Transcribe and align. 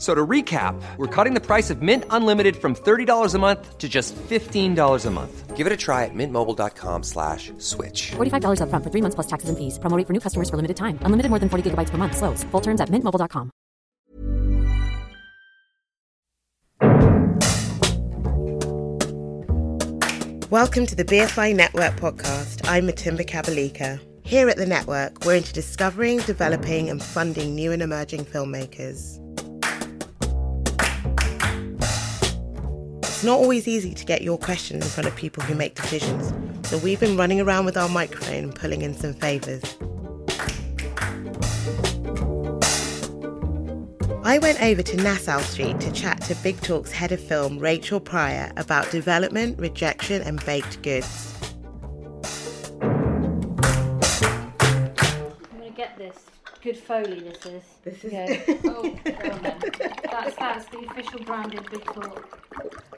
So 0.00 0.14
to 0.14 0.26
recap, 0.26 0.80
we're 0.96 1.14
cutting 1.14 1.34
the 1.34 1.42
price 1.42 1.68
of 1.68 1.82
Mint 1.82 2.04
Unlimited 2.08 2.56
from 2.56 2.74
$30 2.74 3.34
a 3.34 3.38
month 3.38 3.76
to 3.76 3.86
just 3.86 4.16
$15 4.16 5.06
a 5.06 5.10
month. 5.10 5.56
Give 5.56 5.66
it 5.66 5.72
a 5.74 5.76
try 5.76 6.06
at 6.06 6.14
mintmobile.com 6.14 7.02
slash 7.02 7.52
switch. 7.58 8.12
$45 8.12 8.62
upfront 8.62 8.82
for 8.82 8.88
three 8.90 9.02
months 9.02 9.14
plus 9.14 9.26
taxes 9.26 9.50
and 9.50 9.58
fees. 9.58 9.78
Promo 9.78 9.98
rate 9.98 10.06
for 10.06 10.14
new 10.14 10.20
customers 10.20 10.48
for 10.48 10.56
limited 10.56 10.78
time. 10.78 10.98
Unlimited 11.02 11.28
more 11.28 11.38
than 11.38 11.50
40 11.50 11.70
gigabytes 11.70 11.90
per 11.90 11.98
month. 11.98 12.16
Slows. 12.16 12.44
Full 12.44 12.62
terms 12.62 12.80
at 12.80 12.88
mintmobile.com. 12.88 13.50
Welcome 20.50 20.86
to 20.86 20.96
the 20.96 21.04
BFI 21.04 21.54
Network 21.54 22.00
podcast. 22.00 22.66
I'm 22.66 22.88
Matimba 22.88 23.26
Kabalika. 23.28 24.00
Here 24.22 24.48
at 24.48 24.56
the 24.56 24.64
network, 24.64 25.26
we're 25.26 25.34
into 25.36 25.52
discovering, 25.52 26.20
developing, 26.20 26.88
and 26.88 27.02
funding 27.02 27.54
new 27.54 27.72
and 27.72 27.82
emerging 27.82 28.24
filmmakers. 28.24 29.20
It's 33.20 33.26
not 33.26 33.38
always 33.38 33.68
easy 33.68 33.92
to 33.92 34.04
get 34.06 34.22
your 34.22 34.38
question 34.38 34.76
in 34.78 34.82
front 34.82 35.06
of 35.06 35.14
people 35.14 35.42
who 35.42 35.54
make 35.54 35.74
decisions, 35.74 36.32
so 36.66 36.78
we've 36.78 36.98
been 36.98 37.18
running 37.18 37.38
around 37.38 37.66
with 37.66 37.76
our 37.76 37.86
microphone 37.90 38.44
and 38.44 38.54
pulling 38.54 38.80
in 38.80 38.94
some 38.94 39.12
favours. 39.12 39.60
I 44.24 44.38
went 44.38 44.62
over 44.62 44.80
to 44.80 44.96
Nassau 44.96 45.40
Street 45.40 45.78
to 45.80 45.92
chat 45.92 46.22
to 46.22 46.34
Big 46.36 46.62
Talk's 46.62 46.92
head 46.92 47.12
of 47.12 47.20
film, 47.20 47.58
Rachael 47.58 48.00
Prior, 48.00 48.50
about 48.56 48.90
development, 48.90 49.58
rejection, 49.58 50.22
and 50.22 50.42
baked 50.46 50.80
goods. 50.80 51.34
I'm 52.80 52.88
gonna 55.58 55.70
get 55.76 55.98
this. 55.98 56.16
Good 56.62 56.78
Foley, 56.78 57.20
this 57.20 57.44
is. 57.44 57.62
This 57.84 58.02
is- 58.02 58.14
Okay. 58.14 58.44
oh, 58.64 58.80
go 59.04 59.30
on. 59.30 59.42
That's, 59.42 60.36
that's 60.36 60.64
the 60.70 60.86
official 60.88 61.22
branded 61.22 61.70
Big 61.70 61.84
Talk 61.84 62.40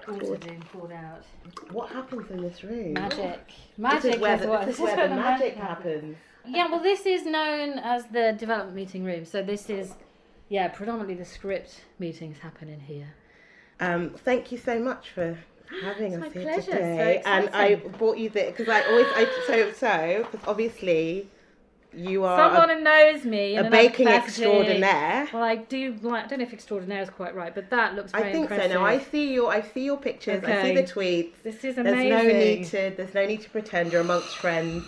water 0.09 0.37
being 0.39 0.63
poured 0.73 0.93
out. 0.93 1.25
What 1.71 1.91
happens 1.91 2.31
in 2.31 2.43
this 2.43 2.63
room? 2.65 2.95
Magic. 2.95 3.47
This 3.47 3.57
Magic 3.79 4.15
is 4.15 4.21
where 4.21 4.35
is 4.35 4.41
the, 4.43 4.49
what. 4.49 4.67
this 4.67 4.77
is 4.77 4.81
where 4.97 5.09
the 5.09 5.15
magic 5.15 5.57
happens. 5.57 6.17
Yeah, 6.47 6.69
well, 6.69 6.81
this 6.81 7.07
is 7.07 7.25
known 7.25 7.79
as 7.79 8.07
the 8.07 8.35
development 8.39 8.75
meeting 8.75 9.05
room. 9.05 9.25
So 9.25 9.43
this 9.43 9.71
is, 9.71 9.95
yeah, 10.49 10.69
predominantly 10.69 11.15
the 11.15 11.25
script 11.25 11.83
meetings 11.99 12.39
happen 12.39 12.69
in 12.69 12.81
here. 12.81 13.15
Um, 13.81 14.11
thank 14.11 14.51
you 14.53 14.59
so 14.59 14.79
much 14.79 15.11
for 15.11 15.39
having 15.83 16.13
It's 16.15 16.27
us 16.27 16.33
here 16.33 16.43
pleasure. 16.43 16.71
today. 16.73 17.23
So 17.25 17.31
and 17.31 17.49
I 17.51 17.77
brought 17.77 18.19
you 18.19 18.29
this 18.29 18.55
because 18.57 18.69
I 18.69 18.83
always 18.83 19.07
I, 19.15 19.43
so 19.47 19.73
so 19.73 20.27
because 20.31 20.47
obviously 20.47 21.29
you 21.95 22.25
are 22.25 22.39
Someone 22.39 22.71
a, 22.71 22.75
who 22.77 22.81
knows 22.83 23.25
me. 23.25 23.57
in 23.57 23.67
a 23.67 23.71
baking 23.71 24.07
capacity. 24.07 24.45
extraordinaire. 24.45 25.29
Well, 25.33 25.43
I 25.43 25.57
do 25.57 25.97
like. 26.03 26.25
I 26.25 26.27
don't 26.29 26.39
know 26.39 26.45
if 26.45 26.53
extraordinaire 26.53 27.03
is 27.03 27.11
quite 27.11 27.35
right, 27.35 27.55
but 27.55 27.71
that 27.71 27.95
looks 27.95 28.13
very 28.13 28.31
I 28.31 28.33
think 28.33 28.45
impressive. 28.45 28.73
so. 28.73 28.79
No, 28.79 28.85
I 28.85 28.99
see 28.99 29.35
your 29.35 29.51
I 29.51 29.61
see 29.63 29.85
your 29.85 29.97
pictures. 29.99 30.43
I 30.45 30.63
see 30.63 30.75
the 30.75 30.83
tweets. 30.83 31.43
This 31.43 31.65
is 31.65 31.79
amazing. 31.79 32.09
There's 32.09 32.27
no 32.27 32.33
need 32.33 32.65
to 32.67 32.97
there's 32.97 33.15
no 33.15 33.27
need 33.27 33.43
to 33.43 33.51
pretend 33.51 33.93
you're 33.93 34.01
amongst 34.01 34.37
friends. 34.37 34.85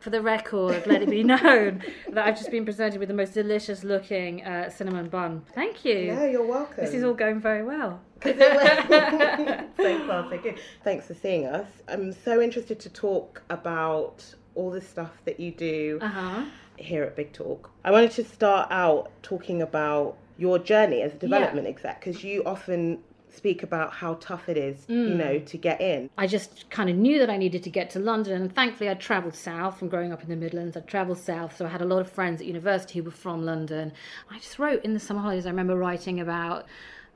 For 0.00 0.10
the 0.10 0.20
record, 0.20 0.84
let 0.88 1.00
it 1.00 1.08
be 1.08 1.22
known 1.34 1.80
that 2.10 2.26
I've 2.26 2.36
just 2.36 2.50
been 2.50 2.64
presented 2.64 2.98
with 2.98 3.06
the 3.08 3.14
most 3.14 3.34
delicious 3.34 3.84
looking 3.84 4.44
uh, 4.44 4.68
cinnamon 4.68 5.08
bun. 5.08 5.44
Thank 5.54 5.84
you. 5.84 6.12
No, 6.12 6.24
you're 6.24 6.44
welcome. 6.44 6.84
This 6.84 6.92
is 6.92 7.04
all 7.04 7.14
going 7.14 7.40
very 7.40 7.62
well. 7.62 8.00
so 8.22 8.32
far, 8.32 9.68
so 9.76 10.38
good. 10.42 10.58
Thanks 10.82 11.06
for 11.06 11.14
seeing 11.14 11.46
us. 11.46 11.68
I'm 11.86 12.12
so 12.12 12.40
interested 12.40 12.80
to 12.80 12.88
talk 12.90 13.42
about 13.48 14.24
all 14.54 14.70
the 14.70 14.80
stuff 14.80 15.10
that 15.24 15.40
you 15.40 15.50
do 15.52 15.98
Uh 16.02 16.08
huh. 16.08 16.44
here 16.76 17.02
at 17.04 17.16
Big 17.16 17.32
Talk. 17.32 17.70
I 17.84 17.90
wanted 17.90 18.10
to 18.12 18.24
start 18.24 18.68
out 18.70 19.10
talking 19.22 19.62
about 19.62 20.16
your 20.38 20.58
journey 20.58 21.02
as 21.02 21.12
a 21.12 21.16
development 21.16 21.66
exec 21.66 22.00
because 22.00 22.24
you 22.24 22.42
often 22.44 22.98
speak 23.28 23.62
about 23.62 23.94
how 23.94 24.12
tough 24.14 24.46
it 24.50 24.58
is, 24.58 24.84
Mm. 24.90 25.08
you 25.08 25.14
know, 25.14 25.38
to 25.38 25.56
get 25.56 25.80
in. 25.80 26.10
I 26.18 26.26
just 26.26 26.68
kind 26.68 26.90
of 26.90 26.96
knew 26.96 27.18
that 27.18 27.30
I 27.30 27.38
needed 27.38 27.62
to 27.62 27.70
get 27.70 27.88
to 27.90 27.98
London, 27.98 28.42
and 28.42 28.54
thankfully 28.54 28.90
I'd 28.90 29.00
travelled 29.00 29.34
south 29.34 29.78
from 29.78 29.88
growing 29.88 30.12
up 30.12 30.22
in 30.22 30.28
the 30.28 30.36
Midlands. 30.36 30.76
I'd 30.76 30.86
travelled 30.86 31.16
south, 31.18 31.56
so 31.56 31.64
I 31.64 31.68
had 31.70 31.80
a 31.80 31.86
lot 31.86 32.00
of 32.00 32.10
friends 32.10 32.42
at 32.42 32.46
university 32.46 32.98
who 32.98 33.04
were 33.06 33.10
from 33.10 33.42
London. 33.46 33.92
I 34.30 34.38
just 34.38 34.58
wrote 34.58 34.84
in 34.84 34.92
the 34.92 35.00
summer 35.00 35.20
holidays. 35.20 35.46
I 35.46 35.50
remember 35.50 35.76
writing 35.76 36.20
about 36.20 36.66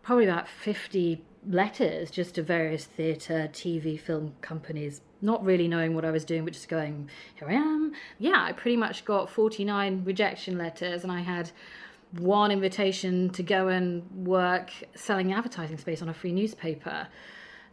probably 0.03 0.25
about 0.25 0.49
fifty 0.49 1.23
letters 1.47 2.11
just 2.11 2.37
to 2.37 2.43
various 2.43 2.85
theatre, 2.87 3.49
TV, 3.53 3.99
film 4.01 4.35
companies. 4.41 5.03
Not 5.27 5.45
really 5.45 5.67
knowing 5.67 5.93
what 5.97 6.05
I 6.05 6.13
was 6.13 6.25
doing, 6.25 6.45
but 6.45 6.53
just 6.53 6.69
going, 6.69 7.11
here 7.35 7.49
I 7.49 7.55
am. 7.55 7.93
Yeah, 8.21 8.37
I 8.39 8.53
pretty 8.53 8.77
much 8.77 9.05
got 9.05 9.29
49 9.29 10.05
rejection 10.05 10.57
letters, 10.57 11.03
and 11.03 11.11
I 11.11 11.19
had 11.19 11.51
one 12.13 12.53
invitation 12.53 13.31
to 13.31 13.43
go 13.43 13.67
and 13.67 14.09
work 14.25 14.71
selling 14.95 15.33
advertising 15.33 15.79
space 15.79 16.01
on 16.01 16.09
a 16.09 16.15
free 16.15 16.31
newspaper. 16.31 17.09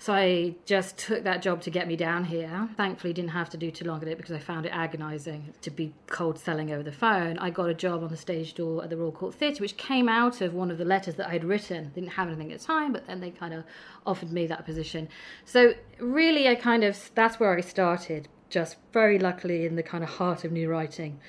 So 0.04 0.12
I 0.12 0.56
just 0.66 0.98
took 0.98 1.24
that 1.24 1.42
job 1.42 1.62
to 1.62 1.70
get 1.70 1.88
me 1.88 1.96
down 1.96 2.26
here. 2.26 2.68
Thankfully, 2.76 3.14
didn't 3.14 3.30
have 3.32 3.50
to 3.52 3.58
do 3.58 3.72
too 3.72 3.86
long 3.86 4.02
at 4.02 4.10
it 4.10 4.18
because 4.18 4.36
I 4.36 4.40
found 4.40 4.66
it 4.66 4.74
agonising 4.74 5.54
to 5.62 5.72
be 5.72 5.94
cold 6.08 6.38
selling 6.38 6.74
over 6.74 6.84
the 6.84 6.92
phone. 6.92 7.38
I 7.38 7.50
got 7.50 7.70
a 7.70 7.74
job 7.74 8.04
on 8.04 8.10
the 8.10 8.18
stage 8.18 8.54
door 8.54 8.84
at 8.84 8.90
the 8.90 8.98
Royal 8.98 9.14
Court 9.14 9.34
Theatre, 9.34 9.62
which 9.62 9.78
came 9.78 10.10
out 10.10 10.42
of 10.42 10.54
one 10.54 10.70
of 10.72 10.78
the 10.78 10.84
letters 10.84 11.16
that 11.16 11.30
I 11.30 11.32
had 11.32 11.46
written. 11.46 11.94
Didn't 11.96 12.10
have 12.10 12.28
anything 12.28 12.52
at 12.52 12.60
the 12.60 12.66
time, 12.66 12.92
but 12.92 13.08
then 13.08 13.22
they 13.22 13.32
kind 13.32 13.54
of 13.54 13.64
offered 14.06 14.34
me 14.34 14.46
that 14.48 14.66
position. 14.66 15.08
So 15.46 15.74
really, 16.00 16.50
I 16.50 16.56
kind 16.56 16.84
of 16.84 17.10
that's 17.16 17.40
where 17.40 17.56
I 17.58 17.62
started. 17.62 18.28
Just 18.50 18.76
very 18.92 19.18
luckily 19.18 19.66
in 19.66 19.78
the 19.78 19.84
kind 19.84 20.04
of 20.04 20.10
heart 20.10 20.44
of 20.44 20.52
new 20.52 20.70
writing, 20.70 21.22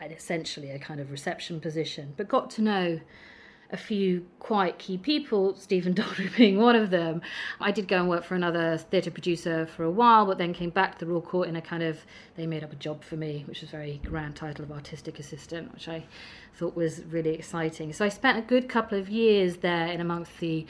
and 0.00 0.12
essentially 0.12 0.70
a 0.70 0.78
kind 0.78 1.00
of 1.00 1.10
reception 1.10 1.58
position, 1.58 2.14
but 2.16 2.28
got 2.28 2.48
to 2.50 2.62
know 2.62 3.00
a 3.72 3.76
few 3.76 4.26
quite 4.38 4.78
key 4.78 4.98
people, 4.98 5.54
Stephen 5.56 5.94
Daldry 5.96 6.34
being 6.36 6.58
one 6.58 6.76
of 6.76 6.90
them. 6.90 7.22
I 7.60 7.70
did 7.70 7.88
go 7.88 7.98
and 7.98 8.08
work 8.08 8.24
for 8.24 8.34
another 8.34 8.76
theatre 8.78 9.10
producer 9.10 9.66
for 9.66 9.84
a 9.84 9.90
while, 9.90 10.26
but 10.26 10.38
then 10.38 10.52
came 10.52 10.70
back 10.70 10.98
to 10.98 11.04
the 11.04 11.10
Royal 11.10 11.22
Court 11.22 11.48
in 11.48 11.56
a 11.56 11.62
kind 11.62 11.82
of, 11.82 12.04
they 12.36 12.46
made 12.46 12.64
up 12.64 12.72
a 12.72 12.76
job 12.76 13.04
for 13.04 13.16
me, 13.16 13.44
which 13.46 13.60
was 13.60 13.70
very 13.70 14.00
grand 14.04 14.36
title 14.36 14.64
of 14.64 14.72
artistic 14.72 15.18
assistant, 15.18 15.72
which 15.72 15.88
I 15.88 16.04
thought 16.54 16.76
was 16.76 17.04
really 17.04 17.30
exciting. 17.30 17.92
So 17.92 18.04
I 18.04 18.08
spent 18.08 18.38
a 18.38 18.42
good 18.42 18.68
couple 18.68 18.98
of 18.98 19.08
years 19.08 19.58
there 19.58 19.86
in 19.86 20.00
amongst 20.00 20.38
the 20.40 20.66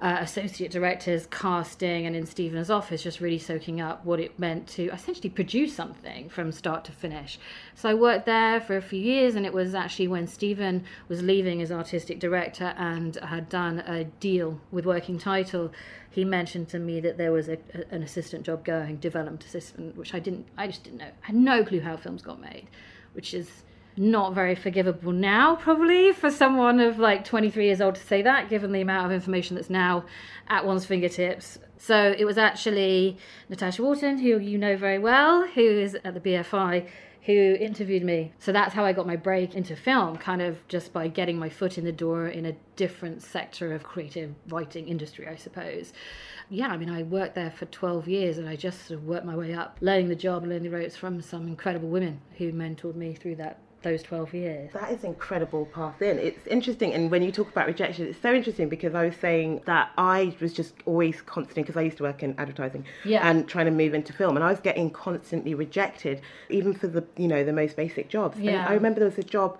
uh, 0.00 0.18
associate 0.20 0.70
directors, 0.70 1.26
casting, 1.30 2.04
and 2.06 2.14
in 2.14 2.26
Stephen's 2.26 2.68
office, 2.68 3.02
just 3.02 3.20
really 3.20 3.38
soaking 3.38 3.80
up 3.80 4.04
what 4.04 4.20
it 4.20 4.38
meant 4.38 4.66
to 4.66 4.90
essentially 4.92 5.30
produce 5.30 5.74
something 5.74 6.28
from 6.28 6.52
start 6.52 6.84
to 6.84 6.92
finish. 6.92 7.38
So 7.74 7.88
I 7.88 7.94
worked 7.94 8.26
there 8.26 8.60
for 8.60 8.76
a 8.76 8.82
few 8.82 9.00
years, 9.00 9.34
and 9.34 9.46
it 9.46 9.54
was 9.54 9.74
actually 9.74 10.08
when 10.08 10.26
Stephen 10.26 10.84
was 11.08 11.22
leaving 11.22 11.62
as 11.62 11.72
artistic 11.72 12.20
director 12.20 12.74
and 12.76 13.16
had 13.16 13.48
done 13.48 13.80
a 13.80 14.04
deal 14.04 14.60
with 14.70 14.84
Working 14.84 15.18
Title. 15.18 15.72
He 16.10 16.24
mentioned 16.24 16.68
to 16.70 16.78
me 16.78 17.00
that 17.00 17.16
there 17.16 17.32
was 17.32 17.48
a, 17.48 17.58
an 17.90 18.02
assistant 18.02 18.44
job 18.44 18.64
going, 18.64 18.96
development 18.96 19.44
assistant, 19.44 19.96
which 19.96 20.12
I 20.12 20.18
didn't, 20.18 20.46
I 20.58 20.66
just 20.66 20.84
didn't 20.84 20.98
know. 20.98 21.10
I 21.22 21.26
had 21.26 21.36
no 21.36 21.64
clue 21.64 21.80
how 21.80 21.96
films 21.96 22.20
got 22.20 22.38
made, 22.38 22.66
which 23.14 23.32
is 23.32 23.62
not 23.96 24.34
very 24.34 24.54
forgivable 24.54 25.12
now, 25.12 25.56
probably, 25.56 26.12
for 26.12 26.30
someone 26.30 26.80
of 26.80 26.98
like 26.98 27.24
23 27.24 27.64
years 27.64 27.80
old 27.80 27.94
to 27.94 28.02
say 28.02 28.22
that, 28.22 28.50
given 28.50 28.72
the 28.72 28.80
amount 28.80 29.06
of 29.06 29.12
information 29.12 29.56
that's 29.56 29.70
now 29.70 30.04
at 30.48 30.66
one's 30.66 30.84
fingertips. 30.84 31.58
So 31.78 32.14
it 32.16 32.24
was 32.24 32.38
actually 32.38 33.18
Natasha 33.48 33.82
Wharton, 33.82 34.18
who 34.18 34.38
you 34.38 34.58
know 34.58 34.76
very 34.76 34.98
well, 34.98 35.46
who 35.46 35.62
is 35.62 35.96
at 36.04 36.14
the 36.14 36.20
BFI, 36.20 36.88
who 37.26 37.56
interviewed 37.58 38.04
me. 38.04 38.32
So 38.38 38.52
that's 38.52 38.72
how 38.72 38.84
I 38.84 38.92
got 38.92 39.06
my 39.06 39.16
break 39.16 39.54
into 39.54 39.74
film, 39.74 40.16
kind 40.16 40.40
of 40.40 40.66
just 40.68 40.92
by 40.92 41.08
getting 41.08 41.38
my 41.38 41.48
foot 41.48 41.76
in 41.76 41.84
the 41.84 41.92
door 41.92 42.28
in 42.28 42.46
a 42.46 42.56
different 42.76 43.22
sector 43.22 43.74
of 43.74 43.82
creative 43.82 44.34
writing 44.48 44.88
industry, 44.88 45.26
I 45.26 45.34
suppose. 45.34 45.92
Yeah, 46.48 46.68
I 46.68 46.76
mean, 46.76 46.88
I 46.88 47.02
worked 47.02 47.34
there 47.34 47.50
for 47.50 47.66
12 47.66 48.06
years 48.06 48.38
and 48.38 48.48
I 48.48 48.54
just 48.54 48.86
sort 48.86 49.00
of 49.00 49.06
worked 49.06 49.26
my 49.26 49.34
way 49.34 49.52
up, 49.52 49.78
learning 49.80 50.08
the 50.08 50.14
job 50.14 50.44
learning 50.44 50.62
the 50.62 50.70
ropes 50.70 50.96
from 50.96 51.20
some 51.20 51.48
incredible 51.48 51.88
women 51.88 52.20
who 52.38 52.52
mentored 52.52 52.94
me 52.94 53.14
through 53.14 53.36
that 53.36 53.58
those 53.86 54.02
12 54.02 54.34
years. 54.34 54.72
That 54.72 54.90
is 54.90 55.04
incredible 55.04 55.66
path 55.66 56.02
in. 56.02 56.18
It's 56.18 56.44
interesting, 56.48 56.92
and 56.92 57.08
when 57.08 57.22
you 57.22 57.30
talk 57.30 57.48
about 57.48 57.68
rejection, 57.68 58.08
it's 58.08 58.20
so 58.20 58.34
interesting 58.34 58.68
because 58.68 58.96
I 58.96 59.04
was 59.06 59.14
saying 59.16 59.62
that 59.66 59.92
I 59.96 60.34
was 60.40 60.52
just 60.52 60.74
always 60.86 61.22
constantly 61.22 61.62
because 61.62 61.76
I 61.76 61.82
used 61.82 61.96
to 61.98 62.02
work 62.02 62.24
in 62.24 62.34
advertising 62.36 62.84
Yeah. 63.04 63.28
and 63.28 63.48
trying 63.48 63.66
to 63.66 63.70
move 63.70 63.94
into 63.94 64.12
film, 64.12 64.36
and 64.36 64.44
I 64.44 64.50
was 64.50 64.58
getting 64.58 64.90
constantly 64.90 65.54
rejected, 65.54 66.20
even 66.50 66.74
for 66.74 66.88
the 66.88 67.04
you 67.16 67.28
know 67.28 67.44
the 67.44 67.52
most 67.52 67.76
basic 67.76 68.08
jobs. 68.08 68.36
And 68.38 68.50
I 68.50 68.72
remember 68.74 68.98
there 68.98 69.08
was 69.08 69.18
a 69.18 69.22
job 69.22 69.56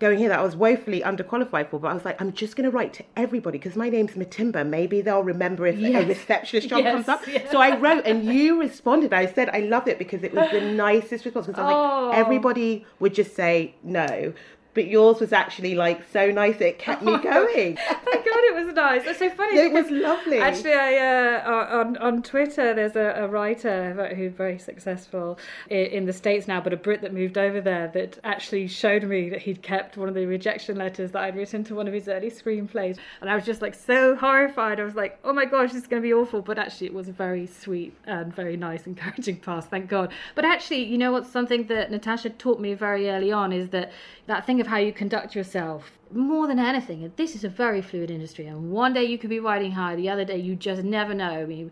going 0.00 0.18
here 0.18 0.28
that 0.28 0.40
I 0.40 0.42
was 0.42 0.56
woefully 0.56 1.00
underqualified 1.02 1.70
for, 1.70 1.78
but 1.78 1.88
I 1.88 1.94
was 1.94 2.04
like, 2.04 2.20
I'm 2.20 2.32
just 2.32 2.56
going 2.56 2.68
to 2.68 2.76
write 2.76 2.92
to 2.94 3.04
everybody 3.16 3.58
because 3.58 3.76
my 3.76 3.88
name's 3.88 4.12
Matimba. 4.12 4.66
Maybe 4.66 5.00
they'll 5.00 5.22
remember 5.22 5.66
if 5.66 5.78
a 5.78 6.04
receptionist 6.04 6.68
job 6.68 6.80
Yes, 6.84 6.94
comes 6.94 7.08
up. 7.08 7.26
yeah. 7.26 7.50
So 7.50 7.60
I 7.60 7.76
wrote, 7.78 8.04
and 8.04 8.24
you 8.24 8.60
responded. 8.60 9.12
I 9.12 9.26
said 9.26 9.48
I 9.50 9.60
loved 9.60 9.88
it 9.88 9.98
because 9.98 10.22
it 10.24 10.34
was 10.34 10.50
the 10.50 10.60
nicest 10.72 11.24
response. 11.24 11.46
Because 11.46 11.60
I 11.60 11.64
was 11.64 11.74
Oh. 11.74 12.08
like, 12.08 12.18
everybody 12.18 12.84
would 12.98 13.14
just 13.14 13.34
say 13.36 13.74
no. 13.82 14.32
But 14.74 14.88
yours 14.88 15.20
was 15.20 15.32
actually 15.32 15.74
like 15.74 16.02
so 16.12 16.30
nice 16.30 16.60
it 16.60 16.78
kept 16.78 17.02
me 17.02 17.16
going. 17.22 17.76
Thank 17.76 18.24
God 18.24 18.44
it 18.44 18.54
was 18.54 18.74
nice. 18.74 19.02
It's 19.06 19.18
so 19.18 19.30
funny. 19.30 19.58
It 19.58 19.72
was 19.72 19.90
lovely. 19.90 20.38
Actually, 20.38 20.74
I 20.74 20.96
uh, 20.96 21.78
on 21.80 21.96
on 21.98 22.22
Twitter, 22.22 22.74
there's 22.74 22.96
a, 22.96 23.24
a 23.24 23.28
writer 23.28 24.12
who's 24.14 24.32
very 24.32 24.58
successful 24.58 25.38
in, 25.70 25.86
in 25.86 26.06
the 26.06 26.12
states 26.12 26.48
now, 26.48 26.60
but 26.60 26.72
a 26.72 26.76
Brit 26.76 27.02
that 27.02 27.12
moved 27.12 27.38
over 27.38 27.60
there 27.60 27.88
that 27.94 28.18
actually 28.24 28.66
showed 28.66 29.04
me 29.04 29.30
that 29.30 29.42
he'd 29.42 29.62
kept 29.62 29.96
one 29.96 30.08
of 30.08 30.14
the 30.14 30.26
rejection 30.26 30.76
letters 30.76 31.12
that 31.12 31.22
I'd 31.22 31.36
written 31.36 31.64
to 31.64 31.74
one 31.74 31.88
of 31.88 31.94
his 31.94 32.08
early 32.08 32.30
screenplays, 32.30 32.98
and 33.20 33.30
I 33.30 33.34
was 33.34 33.44
just 33.44 33.62
like 33.62 33.74
so 33.74 34.16
horrified. 34.16 34.80
I 34.80 34.84
was 34.84 34.94
like, 34.94 35.18
oh 35.24 35.32
my 35.32 35.44
gosh, 35.44 35.72
this 35.72 35.82
is 35.82 35.88
going 35.88 36.02
to 36.02 36.06
be 36.06 36.12
awful. 36.12 36.42
But 36.42 36.58
actually, 36.58 36.88
it 36.88 36.94
was 36.94 37.08
a 37.08 37.12
very 37.12 37.46
sweet 37.46 37.94
and 38.06 38.34
very 38.34 38.56
nice, 38.56 38.86
encouraging 38.86 39.36
pass. 39.36 39.66
Thank 39.66 39.88
God. 39.88 40.12
But 40.34 40.44
actually, 40.44 40.84
you 40.84 40.98
know 40.98 41.12
what's 41.12 41.30
something 41.30 41.66
that 41.68 41.90
Natasha 41.90 42.30
taught 42.30 42.60
me 42.60 42.74
very 42.74 43.10
early 43.10 43.32
on 43.32 43.52
is 43.52 43.70
that 43.70 43.92
that 44.26 44.46
thing 44.46 44.60
of 44.64 44.70
how 44.70 44.78
you 44.78 44.92
conduct 44.92 45.34
yourself. 45.34 45.92
More 46.10 46.46
than 46.46 46.58
anything 46.58 47.12
this 47.16 47.34
is 47.34 47.44
a 47.44 47.48
very 47.48 47.82
fluid 47.82 48.10
industry 48.10 48.46
and 48.46 48.70
one 48.70 48.94
day 48.94 49.04
you 49.04 49.18
could 49.18 49.30
be 49.30 49.40
riding 49.40 49.72
high 49.72 49.96
the 49.96 50.08
other 50.08 50.24
day 50.24 50.38
you 50.38 50.56
just 50.56 50.82
never 50.82 51.12
know. 51.12 51.30
I 51.30 51.44
mean 51.44 51.70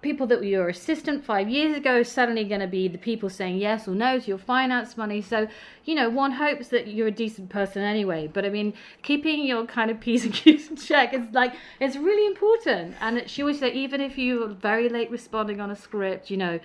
people 0.00 0.26
that 0.26 0.40
were 0.40 0.44
your 0.44 0.68
assistant 0.68 1.24
five 1.24 1.48
years 1.48 1.76
ago 1.76 2.02
suddenly 2.02 2.42
going 2.42 2.60
to 2.60 2.66
be 2.66 2.88
the 2.88 2.98
people 2.98 3.30
saying 3.30 3.58
yes 3.58 3.86
or 3.86 3.94
no 3.94 4.18
to 4.18 4.26
your 4.26 4.38
finance 4.38 4.96
money. 4.96 5.22
So 5.22 5.46
you 5.84 5.94
know 5.94 6.10
one 6.10 6.32
hopes 6.32 6.68
that 6.68 6.88
you're 6.88 7.06
a 7.08 7.12
decent 7.12 7.48
person 7.48 7.82
anyway 7.82 8.28
but 8.32 8.44
i 8.44 8.48
mean 8.48 8.72
keeping 9.02 9.44
your 9.44 9.64
kind 9.66 9.90
of 9.90 10.00
p's 10.00 10.24
and 10.24 10.34
q's 10.34 10.68
in 10.68 10.76
check 10.76 11.14
is 11.14 11.22
like 11.32 11.54
it's 11.80 11.96
really 11.96 12.26
important. 12.26 12.96
And 13.00 13.30
she 13.30 13.42
always 13.42 13.60
said 13.60 13.74
even 13.74 14.00
if 14.00 14.18
you're 14.18 14.48
very 14.48 14.88
late 14.88 15.10
responding 15.10 15.60
on 15.60 15.70
a 15.70 15.76
script 15.76 16.30
you 16.30 16.36
know 16.36 16.58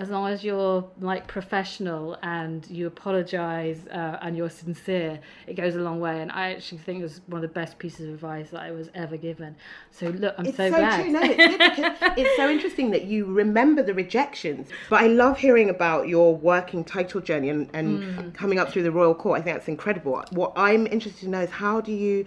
as 0.00 0.08
long 0.08 0.26
as 0.34 0.42
you're 0.42 0.82
like 1.00 1.26
professional 1.26 2.16
and 2.22 2.66
you 2.70 2.86
apologize 2.86 3.80
uh, 3.92 4.16
and 4.22 4.30
you're 4.36 4.48
sincere 4.64 5.20
it 5.46 5.54
goes 5.62 5.74
a 5.76 5.78
long 5.88 5.98
way 6.00 6.20
and 6.22 6.30
i 6.32 6.44
actually 6.54 6.78
think 6.86 7.00
it 7.00 7.02
was 7.02 7.20
one 7.26 7.38
of 7.44 7.46
the 7.50 7.54
best 7.60 7.78
pieces 7.78 8.06
of 8.08 8.14
advice 8.14 8.48
that 8.50 8.62
i 8.62 8.70
was 8.70 8.88
ever 8.94 9.16
given 9.28 9.54
so 9.90 10.06
look 10.22 10.34
i'm 10.38 10.46
It's 10.46 10.56
so, 10.56 10.70
so, 10.70 10.76
glad 10.76 11.02
true. 11.02 11.12
No, 11.12 11.20
it's, 11.22 12.14
it's 12.20 12.36
so 12.36 12.48
interesting 12.48 12.90
that 12.92 13.04
you 13.04 13.26
remember 13.26 13.82
the 13.82 13.92
rejections. 13.94 14.68
But 14.88 15.02
I 15.04 15.08
love 15.08 15.38
hearing 15.38 15.68
about 15.68 16.08
your 16.08 16.34
working 16.34 16.82
title 16.84 17.20
journey 17.20 17.50
and, 17.50 17.68
and 17.74 17.90
Hmm. 18.00 18.30
coming 18.30 18.58
up 18.58 18.70
through 18.70 18.84
the 18.84 18.92
royal 19.00 19.14
court. 19.14 19.38
I 19.38 19.42
think 19.42 19.56
that's 19.56 19.68
incredible. 19.68 20.24
What 20.30 20.52
I'm 20.56 20.86
interested 20.86 21.20
to 21.26 21.28
know 21.28 21.42
is 21.48 21.50
how 21.50 21.80
do 21.88 21.92
you, 21.92 22.24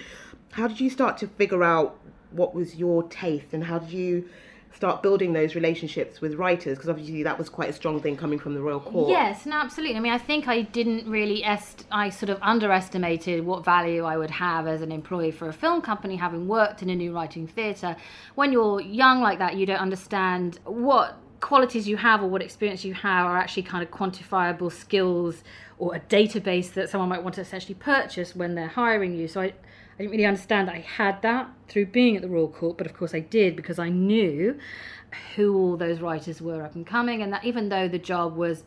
how 0.52 0.68
did 0.68 0.80
you 0.80 0.90
start 0.90 1.18
to 1.20 1.28
figure 1.28 1.64
out 1.64 1.98
what 2.32 2.54
was 2.54 2.76
your 2.76 3.04
taste 3.24 3.50
and 3.54 3.64
how 3.64 3.80
did 3.80 3.92
you 3.92 4.30
start 4.76 5.04
building 5.04 5.34
those 5.34 5.56
relationships 5.56 6.22
with 6.22 6.36
writers? 6.36 6.78
Because 6.78 6.90
obviously 6.90 7.24
that 7.24 7.38
was 7.38 7.50
quite 7.50 7.70
a 7.70 7.74
strong 7.74 8.02
thing 8.02 8.18
coming 8.18 8.40
from 8.40 8.54
the 8.54 8.62
royal 8.62 8.80
court. 8.80 9.10
Yes, 9.10 9.46
no, 9.46 9.58
absolutely. 9.58 9.96
I 9.96 10.00
mean, 10.00 10.14
I 10.14 10.18
think 10.18 10.48
I 10.48 10.62
didn't 10.62 11.08
really 11.08 11.44
est- 11.44 11.86
I 11.92 12.10
sort 12.10 12.30
of 12.30 12.40
underestimated 12.42 13.46
what 13.46 13.64
value 13.64 14.04
I 14.04 14.18
would 14.18 14.32
have 14.32 14.68
as 14.68 14.82
an 14.82 14.92
employee 14.92 15.32
for 15.32 15.48
a 15.48 15.54
film 15.54 15.82
company, 15.82 16.16
having 16.16 16.48
worked 16.48 16.82
in 16.82 16.90
a 16.90 16.96
new 16.96 17.14
writing 17.14 17.48
theatre. 17.48 17.96
When 18.36 18.52
you're 18.52 18.82
young 18.82 19.22
like 19.22 19.40
that, 19.40 19.56
you 19.56 19.66
don't 19.66 19.80
understand 19.80 20.60
what 20.66 21.18
qualities 21.40 21.88
you 21.88 21.98
have 21.98 22.24
or 22.24 22.28
what 22.28 22.42
experience 22.42 22.86
you 22.86 22.94
have 22.94 23.26
are 23.26 23.38
actually 23.38 23.64
kind 23.64 23.84
of 23.84 23.92
quantifiable 23.92 24.72
skills 24.72 25.44
or 25.84 25.96
a 25.96 26.00
database 26.00 26.72
that 26.74 26.90
someone 26.90 27.10
might 27.10 27.24
want 27.24 27.36
to 27.36 27.42
essentially 27.42 27.74
purchase 27.74 28.34
when 28.34 28.56
they're 28.56 28.68
hiring 28.68 29.14
you. 29.14 29.28
So 29.28 29.42
I, 29.42 29.46
I 29.46 29.52
didn't 29.98 30.12
really 30.12 30.26
understand 30.26 30.70
that 30.70 30.76
I 30.76 30.80
had 30.80 31.22
that 31.24 31.50
through 31.68 31.88
being 31.88 32.16
at 32.16 32.22
the 32.22 32.30
Royal 32.30 32.48
Court, 32.48 32.78
but 32.78 32.88
of 32.88 32.94
course 32.94 33.14
I 33.14 33.20
did 33.20 33.58
because 33.58 33.80
I 33.80 33.90
knew 33.90 34.58
who 35.36 35.58
all 35.58 35.76
those 35.76 36.00
writers 36.00 36.42
were 36.42 36.64
up 36.64 36.74
and 36.76 36.88
coming, 36.88 37.22
and 37.22 37.34
that 37.34 37.44
even 37.44 37.68
though 37.68 37.90
the 37.90 38.00
job 38.00 38.38
was 38.38 38.64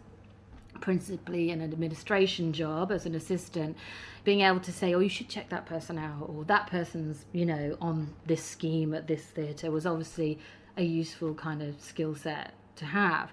principally 0.80 1.50
an 1.50 1.62
administration 1.62 2.52
job 2.52 2.92
as 2.92 3.06
an 3.06 3.14
assistant, 3.14 3.78
being 4.22 4.42
able 4.42 4.60
to 4.60 4.72
say, 4.72 4.94
oh, 4.94 4.98
you 4.98 5.08
should 5.08 5.30
check 5.30 5.48
that 5.48 5.64
person 5.64 5.98
out, 5.98 6.28
or 6.28 6.44
that 6.44 6.66
person's, 6.66 7.24
you 7.32 7.46
know, 7.46 7.78
on 7.80 8.14
this 8.26 8.44
scheme 8.44 8.92
at 8.92 9.06
this 9.06 9.22
theatre 9.22 9.70
was 9.70 9.86
obviously 9.86 10.38
a 10.76 10.82
useful 10.82 11.32
kind 11.34 11.62
of 11.62 11.80
skill 11.80 12.14
set 12.14 12.52
to 12.76 12.84
have. 12.84 13.32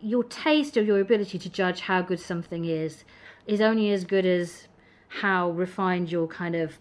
Your 0.00 0.24
taste 0.24 0.76
or 0.76 0.82
your 0.82 1.00
ability 1.00 1.38
to 1.38 1.48
judge 1.48 1.80
how 1.80 2.02
good 2.02 2.20
something 2.20 2.64
is 2.64 3.04
is 3.46 3.60
only 3.60 3.90
as 3.90 4.04
good 4.04 4.26
as 4.26 4.68
how 5.08 5.50
refined 5.50 6.12
your 6.12 6.26
kind 6.28 6.54
of 6.54 6.78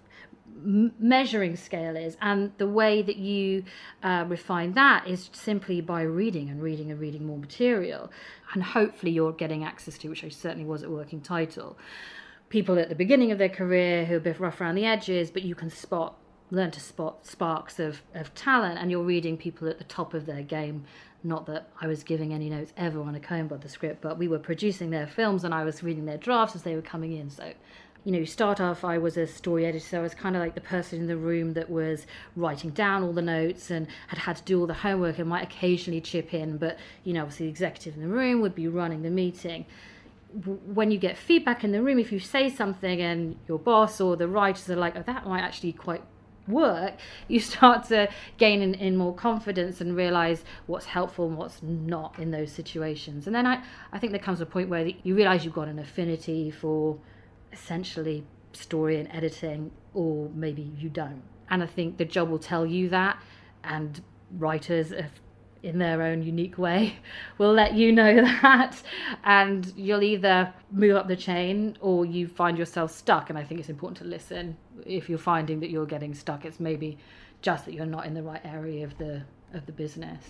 measuring 0.64 1.56
scale 1.56 1.96
is. 1.96 2.18
And 2.22 2.52
the 2.58 2.68
way 2.68 3.02
that 3.02 3.18
you 3.18 3.64
uh, 4.04 4.26
refine 4.28 4.74
that 4.74 5.08
is 5.08 5.30
simply 5.34 5.82
by 5.82 6.02
reading 6.02 6.50
and 6.50 6.62
reading 6.62 6.92
and 6.92 7.00
reading 7.00 7.26
more 7.26 7.38
material. 7.38 8.12
And 8.54 8.64
hopefully 8.64 9.12
you're 9.12 9.34
getting 9.34 9.64
access 9.64 9.98
to 10.00 10.10
which 10.10 10.24
i 10.24 10.30
certainly 10.30 10.66
was 10.66 10.84
at 10.84 10.90
working 10.90 11.22
title 11.22 11.78
people 12.50 12.80
at 12.80 12.90
the 12.90 12.96
beginning 12.96 13.32
of 13.32 13.38
their 13.38 13.50
career 13.50 14.06
who 14.06 14.16
are 14.16 14.18
a 14.18 14.22
bit 14.22 14.40
rough 14.40 14.62
around 14.62 14.76
the 14.76 14.86
edges 14.86 15.30
but 15.32 15.44
you 15.44 15.56
can 15.56 15.70
spot 15.70 16.16
learn 16.50 16.72
to 16.72 16.80
spot 16.80 17.26
sparks 17.26 17.80
of, 17.80 18.02
of 18.14 18.34
talent 18.34 18.80
and 18.80 18.90
you're 18.90 19.04
reading 19.04 19.38
people 19.38 19.68
at 19.68 19.78
the 19.78 19.84
top 19.84 20.14
of 20.14 20.26
their 20.26 20.42
game 20.42 20.86
not 21.24 21.46
that 21.48 21.70
I 21.82 21.88
was 21.88 22.04
giving 22.04 22.34
any 22.34 22.50
notes 22.50 22.74
ever 22.78 23.02
on 23.02 23.16
a 23.16 23.20
Coen 23.20 23.48
Brothers 23.48 23.72
script, 23.72 24.02
but 24.02 24.18
we 24.18 24.28
were 24.28 24.40
producing 24.40 24.90
their 24.90 25.08
films 25.08 25.44
and 25.44 25.54
I 25.54 25.64
was 25.64 25.84
reading 25.84 26.06
their 26.06 26.18
drafts 26.18 26.56
as 26.56 26.64
they 26.64 26.76
were 26.76 26.82
coming 26.82 27.14
in. 27.14 27.30
So, 27.30 27.54
you 28.04 28.12
know, 28.12 28.20
you 28.20 28.26
start 28.26 28.62
off, 28.62 28.84
I 28.84 28.98
was 28.98 29.18
a 29.18 29.28
story 29.28 29.66
editor, 29.66 29.86
so 29.86 30.00
I 30.00 30.04
was 30.04 30.14
kind 30.14 30.36
of 30.36 30.42
like 30.42 30.56
the 30.56 30.62
person 30.62 31.00
in 31.00 31.08
the 31.08 31.18
room 31.18 31.54
that 31.54 31.70
was 31.70 32.06
writing 32.36 32.70
down 32.70 33.04
all 33.04 33.14
the 33.14 33.22
notes 33.22 33.72
and 33.72 33.88
had 34.08 34.20
had 34.20 34.38
to 34.38 34.44
do 34.44 34.60
all 34.60 34.68
the 34.68 34.74
homework 34.76 35.20
and 35.20 35.28
might 35.28 35.44
occasionally 35.44 36.02
chip 36.02 36.34
in, 36.34 36.58
but, 36.58 36.78
you 37.04 37.14
know, 37.14 37.24
obviously 37.24 37.48
the 37.48 37.52
executive 37.52 37.96
in 37.96 38.02
the 38.02 38.08
room 38.08 38.42
would 38.42 38.56
be 38.56 38.68
running 38.68 39.02
the 39.02 39.10
meeting 39.10 39.66
when 40.74 40.92
you 40.92 40.98
get 40.98 41.18
feedback 41.18 41.64
in 41.64 41.72
the 41.72 41.82
room, 41.82 41.98
if 41.98 42.12
you 42.12 42.20
say 42.20 42.50
something 42.50 43.02
and 43.02 43.38
your 43.48 43.58
boss 43.58 44.02
or 44.02 44.18
the 44.18 44.28
writers 44.28 44.70
are 44.70 44.76
like, 44.76 44.96
oh, 44.96 45.02
that 45.04 45.26
might 45.26 45.42
actually 45.42 45.72
quite 45.72 46.04
work, 46.48 46.94
you 47.28 47.40
start 47.40 47.86
to 47.86 48.10
gain 48.38 48.62
in, 48.62 48.74
in 48.76 48.98
more 48.98 49.14
confidence 49.14 49.82
and 49.82 49.96
realize 49.96 50.44
what's 50.66 50.86
helpful 50.86 51.28
and 51.28 51.38
what's 51.38 51.62
not 51.64 52.18
in 52.20 52.32
those 52.32 52.52
situations. 52.52 53.28
And 53.28 53.36
then 53.36 53.46
I, 53.46 53.64
I 53.92 54.00
think 54.00 54.12
there 54.12 54.22
comes 54.22 54.42
a 54.42 54.46
point 54.46 54.70
where 54.70 54.88
you 55.04 55.16
realize 55.16 55.46
you've 55.46 55.54
got 55.54 55.68
an 55.68 55.80
affinity 55.80 56.52
for 56.52 56.98
essentially 57.52 58.24
story 58.54 59.00
and 59.00 59.10
editing, 59.12 59.72
or 59.94 60.30
maybe 60.34 60.72
you 60.78 60.90
don't. 60.90 61.22
And 61.50 61.64
I 61.64 61.68
think 61.68 61.98
the 61.98 62.06
job 62.06 62.30
will 62.30 62.40
tell 62.40 62.66
you 62.66 62.90
that, 62.90 63.22
and 63.64 64.02
writers, 64.38 64.92
if 64.92 65.12
in 65.68 65.80
their 65.80 66.02
own 66.02 66.24
unique 66.24 66.58
way. 66.58 66.96
Will 67.38 67.54
let 67.54 67.74
you 67.74 67.92
know 67.92 68.16
that 68.42 68.82
and 69.24 69.74
you'll 69.76 70.04
either 70.04 70.54
move 70.72 70.96
up 70.96 71.08
the 71.08 71.16
chain 71.16 71.78
or 71.82 72.06
you 72.06 72.28
find 72.28 72.58
yourself 72.58 72.92
stuck 72.92 73.30
and 73.30 73.38
i 73.38 73.44
think 73.44 73.60
it's 73.60 73.70
important 73.70 73.98
to 73.98 74.06
listen. 74.06 74.58
If 74.86 75.10
you're 75.10 75.18
finding 75.18 75.60
that 75.60 75.70
you're 75.70 75.86
getting 75.86 76.14
stuck 76.14 76.46
it's 76.46 76.60
maybe 76.60 76.98
just 77.42 77.66
that 77.66 77.74
you're 77.74 77.86
not 77.86 78.06
in 78.06 78.14
the 78.14 78.24
right 78.24 78.42
area 78.44 78.84
of 78.86 78.98
the 78.98 79.24
of 79.54 79.66
the 79.66 79.72
business. 79.72 80.24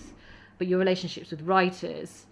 But 0.57 0.67
your 0.67 0.79
relationships 0.79 1.31
with 1.31 1.41
writers 1.41 2.25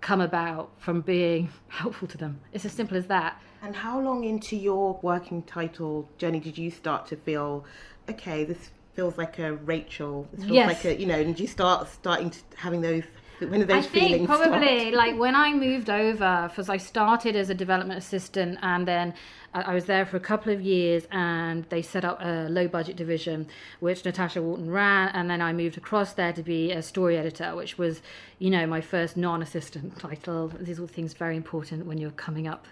come 0.00 0.20
about 0.20 0.70
from 0.78 1.00
being 1.00 1.50
helpful 1.68 2.08
to 2.08 2.18
them. 2.18 2.40
It's 2.52 2.64
as 2.64 2.72
simple 2.72 2.96
as 2.96 3.06
that. 3.06 3.40
And 3.62 3.74
how 3.74 3.98
long 3.98 4.24
into 4.24 4.56
your 4.56 4.98
working 5.00 5.42
title 5.42 6.08
journey 6.18 6.40
did 6.40 6.58
you 6.58 6.70
start 6.70 7.06
to 7.06 7.16
feel, 7.16 7.64
okay, 8.10 8.44
this 8.44 8.70
feels 8.94 9.18
like 9.18 9.38
a 9.38 9.52
Rachel? 9.54 10.28
This 10.32 10.44
feels 10.44 10.54
Yes. 10.54 10.68
like 10.68 10.84
a, 10.84 11.00
you 11.00 11.06
know, 11.06 11.18
and 11.18 11.38
you 11.38 11.46
start 11.46 11.88
starting 11.88 12.30
to 12.30 12.38
having 12.56 12.80
those, 12.80 13.04
when 13.40 13.62
are 13.62 13.64
those 13.64 13.84
I 13.84 13.88
think 13.88 14.10
feelings? 14.10 14.26
probably 14.26 14.78
start? 14.90 14.94
like 14.94 15.18
when 15.18 15.34
I 15.34 15.52
moved 15.52 15.90
over, 15.90 16.46
because 16.48 16.68
I 16.68 16.76
started 16.78 17.34
as 17.36 17.50
a 17.50 17.54
development 17.54 17.98
assistant 17.98 18.58
and 18.62 18.86
then 18.86 19.12
I 19.12 19.62
I 19.70 19.74
was 19.74 19.84
there 19.84 20.04
for 20.04 20.16
a 20.16 20.20
couple 20.20 20.52
of 20.52 20.60
years 20.60 21.06
and 21.12 21.64
they 21.72 21.80
set 21.80 22.04
up 22.04 22.18
a 22.20 22.48
low 22.48 22.66
budget 22.66 22.96
division 22.96 23.46
which 23.78 24.04
Natasha 24.04 24.42
Wharton 24.42 24.68
ran 24.70 25.10
and 25.14 25.30
then 25.30 25.40
I 25.40 25.52
moved 25.52 25.76
across 25.76 26.12
there 26.14 26.32
to 26.32 26.42
be 26.42 26.72
a 26.72 26.82
story 26.82 27.16
editor 27.16 27.54
which 27.54 27.78
was 27.78 28.02
you 28.40 28.50
know 28.50 28.66
my 28.66 28.80
first 28.80 29.16
non-assistant 29.16 29.96
title 30.06 30.48
these 30.58 30.78
are 30.78 30.82
all 30.82 30.88
things 30.88 31.12
very 31.14 31.36
important 31.36 31.86
when 31.86 31.98
you're 31.98 32.10
coming 32.26 32.48
up 32.48 32.66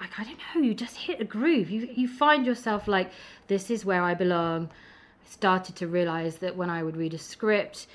like 0.00 0.10
I 0.18 0.24
don't 0.24 0.38
know 0.54 0.62
you 0.62 0.72
just 0.74 0.96
hit 0.96 1.20
a 1.20 1.24
groove 1.24 1.68
you 1.70 1.80
you 2.00 2.08
find 2.08 2.46
yourself 2.46 2.88
like 2.88 3.10
this 3.48 3.70
is 3.70 3.84
where 3.84 4.02
I 4.02 4.14
belong 4.14 4.70
I 4.70 4.70
started 5.24 5.76
to 5.76 5.86
realize 5.86 6.36
that 6.36 6.56
when 6.56 6.70
I 6.70 6.82
would 6.82 6.96
read 6.96 7.14
a 7.14 7.18
script 7.18 7.86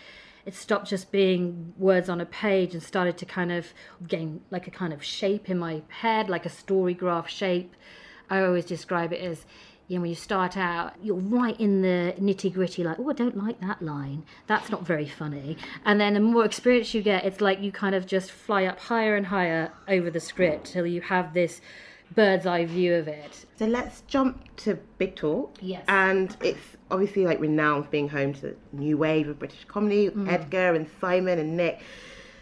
it 0.48 0.56
stopped 0.56 0.88
just 0.88 1.12
being 1.12 1.74
words 1.78 2.08
on 2.08 2.22
a 2.22 2.26
page 2.26 2.74
and 2.74 2.82
started 2.82 3.18
to 3.18 3.26
kind 3.26 3.52
of 3.52 3.68
gain 4.08 4.40
like 4.50 4.66
a 4.66 4.72
kind 4.72 4.94
of 4.94 5.04
shape 5.04 5.50
in 5.50 5.60
my 5.60 5.82
head, 5.90 6.30
like 6.30 6.46
a 6.46 6.50
story 6.50 6.94
graph 6.94 7.28
shape. 7.28 7.76
I 8.30 8.42
always 8.42 8.64
describe 8.64 9.12
it 9.12 9.20
as 9.20 9.46
you 9.90 9.98
know, 9.98 10.04
when 10.04 10.10
you 10.10 10.16
start 10.16 10.56
out, 10.56 10.94
you're 11.04 11.18
right 11.18 11.60
in 11.60 11.82
the 11.82 12.16
nitty 12.18 12.54
gritty, 12.54 12.84
like, 12.84 12.98
oh, 12.98 13.10
I 13.10 13.14
don't 13.14 13.38
like 13.38 13.60
that 13.60 13.82
line. 13.82 14.24
That's 14.48 14.70
not 14.70 14.86
very 14.86 15.08
funny. 15.08 15.58
And 15.84 16.00
then 16.00 16.14
the 16.14 16.22
more 16.22 16.46
experience 16.46 16.94
you 16.94 17.02
get, 17.02 17.26
it's 17.26 17.42
like 17.42 17.62
you 17.62 17.74
kind 17.74 17.94
of 17.94 18.06
just 18.06 18.32
fly 18.32 18.66
up 18.66 18.80
higher 18.80 19.18
and 19.18 19.28
higher 19.28 19.74
over 19.90 20.10
the 20.10 20.20
script 20.22 20.68
till 20.68 20.86
you 20.86 21.02
have 21.02 21.34
this 21.34 21.60
bird's 22.16 22.46
eye 22.46 22.66
view 22.66 22.96
of 22.96 23.08
it. 23.08 23.46
So 23.58 23.66
let's 23.66 24.02
jump 24.02 24.56
to 24.58 24.76
Big 24.98 25.16
Talk. 25.16 25.58
Yes. 25.62 25.84
And 25.88 26.36
it's 26.42 26.78
obviously 26.90 27.26
like 27.26 27.40
renowned 27.40 27.86
for 27.86 27.92
being 27.92 28.10
home 28.10 28.34
to 28.36 28.42
the 28.42 28.56
new 28.74 28.98
wave 28.98 29.28
of 29.28 29.40
British 29.40 29.66
comedy, 29.68 30.10
mm. 30.10 30.32
Edgar 30.32 30.74
and 30.74 30.88
Simon 31.00 31.40
and 31.40 31.58
Nick. 31.58 31.82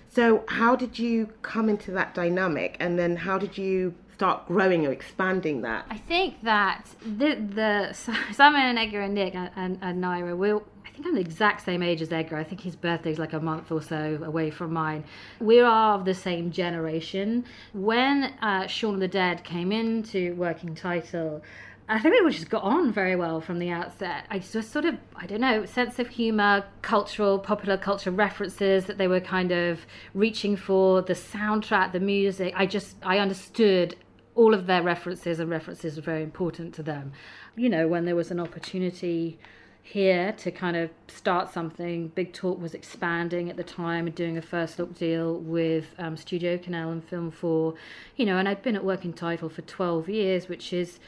So 0.10 0.46
how 0.48 0.76
did 0.76 0.98
you 0.98 1.30
come 1.42 1.68
into 1.68 1.92
that 1.92 2.14
dynamic 2.14 2.78
and 2.80 2.98
then 2.98 3.18
how 3.18 3.38
did 3.38 3.58
you 3.58 3.94
start 4.14 4.48
growing 4.48 4.86
or 4.86 4.92
expanding 4.92 5.62
that? 5.62 5.86
I 5.90 5.98
think 5.98 6.42
that 6.44 6.88
the, 7.02 7.36
the 7.36 7.94
Simon 8.34 8.62
and 8.62 8.80
Edgar 8.80 9.02
and 9.02 9.14
Nick 9.14 9.36
and, 9.36 9.52
and, 9.56 9.78
and 9.82 10.04
Nira, 10.04 10.38
we're, 10.38 10.58
I 10.58 10.62
think 10.96 11.08
I'm 11.08 11.16
the 11.16 11.22
exact 11.22 11.66
same 11.66 11.84
age 11.84 12.02
as 12.02 12.12
Edgar. 12.12 12.38
I 12.38 12.44
think 12.44 12.62
his 12.62 12.76
birthday's 12.76 13.20
like 13.20 13.34
a 13.34 13.40
month 13.40 13.70
or 13.70 13.82
so 13.82 14.20
away 14.24 14.50
from 14.50 14.72
mine. 14.72 15.04
We 15.42 15.60
are 15.60 15.96
of 15.96 16.06
the 16.06 16.14
same 16.14 16.52
generation. 16.52 17.44
When 17.74 18.24
uh, 18.42 18.68
Shaun 18.68 18.94
of 18.96 19.00
the 19.02 19.08
Dead 19.08 19.44
came 19.44 19.74
into 19.74 20.34
working 20.36 20.74
title, 20.74 21.44
I 21.90 22.00
think 22.00 22.24
we 22.24 22.32
just 22.32 22.50
got 22.50 22.64
on 22.64 22.94
very 22.94 23.16
well 23.16 23.42
from 23.42 23.60
the 23.60 23.70
outset. 23.70 24.26
I 24.30 24.40
just 24.40 24.72
sort 24.72 24.86
of, 24.86 24.98
I 25.18 25.26
don't 25.28 25.42
know, 25.42 25.66
sense 25.66 26.00
of 26.00 26.08
humor, 26.08 26.66
cultural, 26.82 27.40
popular 27.40 27.78
culture 27.78 28.10
references 28.10 28.86
that 28.86 28.98
they 28.98 29.08
were 29.08 29.20
kind 29.20 29.52
of 29.52 29.86
reaching 30.14 30.56
for, 30.56 31.02
the 31.02 31.14
soundtrack, 31.14 31.92
the 31.92 32.00
music. 32.00 32.54
I 32.56 32.66
just, 32.66 32.96
I 33.04 33.20
understood 33.20 33.98
all 34.34 34.54
of 34.54 34.66
their 34.66 34.82
references, 34.82 35.40
and 35.40 35.50
references 35.50 35.98
were 35.98 36.02
very 36.02 36.24
important 36.24 36.74
to 36.76 36.84
them. 36.84 37.12
You 37.56 37.70
know, 37.70 37.88
when 37.88 38.06
there 38.06 38.16
was 38.16 38.32
an 38.32 38.40
opportunity 38.40 39.38
here 39.86 40.34
to 40.34 40.50
kind 40.50 40.76
of 40.76 40.90
start 41.08 41.54
something, 41.54 42.08
Big 42.10 42.34
Talk 42.34 42.60
was 42.60 42.74
expanding 42.74 43.52
at 43.52 43.56
the 43.56 43.64
time 43.64 44.08
and 44.08 44.16
doing 44.16 44.36
a 44.36 44.42
first 44.42 44.80
look 44.80 44.96
deal 44.98 45.38
with 45.38 45.86
um, 46.00 46.18
Studio 46.18 46.58
Canal 46.58 46.90
and 46.90 47.04
Film 47.04 47.30
4, 47.30 47.76
you 48.16 48.26
know, 48.26 48.38
and 48.38 48.50
I'd 48.50 48.64
been 48.64 48.76
at 48.76 48.84
Working 48.84 49.14
Title 49.14 49.48
for 49.48 49.62
12 49.62 50.10
years, 50.10 50.50
which 50.50 50.74
is 50.74 51.00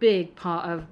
big 0.00 0.34
part 0.34 0.68
of 0.68 0.86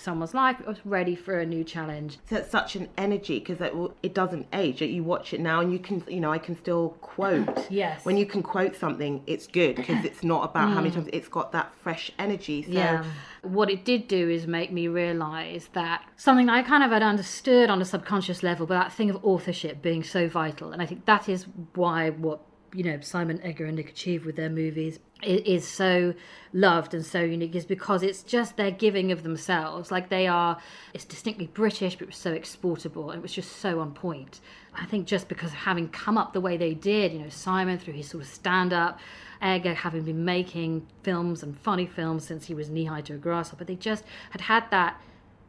someone's 0.00 0.34
life. 0.34 0.56
I 0.64 0.68
was 0.68 0.84
ready 0.84 1.14
for 1.14 1.38
a 1.38 1.46
new 1.46 1.64
challenge. 1.64 2.18
So 2.28 2.36
it's 2.36 2.50
such 2.50 2.76
an 2.76 2.88
energy 2.96 3.38
because 3.38 3.60
it, 3.60 3.72
it 4.02 4.14
doesn't 4.14 4.46
age. 4.52 4.80
You 4.80 5.04
watch 5.04 5.32
it 5.32 5.40
now 5.40 5.60
and 5.60 5.72
you 5.72 5.78
can, 5.78 6.02
you 6.08 6.20
know, 6.20 6.32
I 6.32 6.38
can 6.38 6.56
still 6.56 6.90
quote. 7.00 7.48
Yes. 7.70 8.04
When 8.04 8.16
you 8.16 8.26
can 8.26 8.42
quote 8.42 8.74
something, 8.74 9.22
it's 9.26 9.46
good 9.46 9.76
because 9.76 10.04
it's 10.04 10.24
not 10.24 10.50
about 10.50 10.70
how 10.70 10.76
many 10.76 10.90
mm. 10.90 10.94
times 10.94 11.08
it's 11.12 11.28
got 11.28 11.52
that 11.52 11.72
fresh 11.82 12.10
energy. 12.18 12.62
So 12.62 12.70
Yeah. 12.70 13.04
What 13.42 13.70
it 13.70 13.84
did 13.84 14.08
do 14.08 14.28
is 14.28 14.46
make 14.46 14.72
me 14.72 14.88
realise 14.88 15.68
that 15.72 16.04
something 16.16 16.48
I 16.48 16.62
kind 16.62 16.82
of 16.82 16.90
had 16.90 17.02
understood 17.02 17.70
on 17.70 17.80
a 17.80 17.84
subconscious 17.84 18.42
level, 18.42 18.66
but 18.66 18.74
that 18.74 18.92
thing 18.92 19.08
of 19.08 19.24
authorship 19.24 19.82
being 19.82 20.02
so 20.02 20.28
vital. 20.28 20.72
And 20.72 20.82
I 20.82 20.86
think 20.86 21.04
that 21.06 21.28
is 21.28 21.46
why 21.74 22.10
what, 22.10 22.40
you 22.72 22.84
know, 22.84 23.00
Simon 23.00 23.40
Edgar 23.42 23.66
and 23.66 23.76
Nick 23.76 23.90
achieved 23.90 24.24
with 24.24 24.36
their 24.36 24.48
movies 24.48 25.00
is 25.22 25.68
so 25.68 26.14
loved 26.52 26.94
and 26.94 27.04
so 27.04 27.20
unique 27.20 27.54
is 27.54 27.66
because 27.66 28.02
it's 28.02 28.22
just 28.22 28.56
their 28.56 28.70
giving 28.70 29.12
of 29.12 29.22
themselves. 29.22 29.90
Like 29.90 30.08
they 30.08 30.26
are, 30.26 30.58
it's 30.94 31.04
distinctly 31.04 31.48
British, 31.48 31.96
but 31.96 32.02
it 32.02 32.08
was 32.08 32.16
so 32.16 32.32
exportable 32.32 33.10
and 33.10 33.18
it 33.18 33.22
was 33.22 33.32
just 33.32 33.56
so 33.56 33.80
on 33.80 33.92
point. 33.92 34.40
I 34.74 34.86
think 34.86 35.06
just 35.06 35.28
because 35.28 35.50
of 35.50 35.58
having 35.58 35.88
come 35.88 36.16
up 36.16 36.32
the 36.32 36.40
way 36.40 36.56
they 36.56 36.74
did, 36.74 37.12
you 37.12 37.18
know, 37.18 37.28
Simon 37.28 37.78
through 37.78 37.94
his 37.94 38.08
sort 38.08 38.22
of 38.22 38.30
stand 38.30 38.72
up, 38.72 38.98
Edgar 39.42 39.74
having 39.74 40.02
been 40.02 40.24
making 40.24 40.86
films 41.02 41.42
and 41.42 41.58
funny 41.58 41.86
films 41.86 42.24
since 42.24 42.46
he 42.46 42.54
was 42.54 42.70
knee 42.70 42.84
high 42.84 43.00
to 43.02 43.14
a 43.14 43.18
grasshopper, 43.18 43.64
they 43.64 43.76
just 43.76 44.04
had 44.30 44.42
had 44.42 44.70
that 44.70 45.00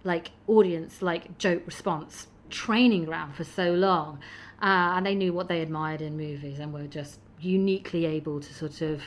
like 0.04 0.32
audience, 0.48 1.02
like 1.02 1.38
joke 1.38 1.62
response 1.66 2.28
training 2.52 3.06
ground 3.06 3.36
for 3.36 3.44
so 3.44 3.74
long. 3.74 4.20
Uh, 4.62 4.94
and 4.96 5.06
they 5.06 5.16
knew 5.16 5.34
what 5.34 5.48
they 5.48 5.62
admired 5.62 6.02
in 6.02 6.16
movies 6.16 6.60
and 6.60 6.72
were 6.72 6.86
just 6.86 7.20
uniquely 7.40 8.06
able 8.06 8.40
to 8.40 8.54
sort 8.54 8.82
of 8.82 9.02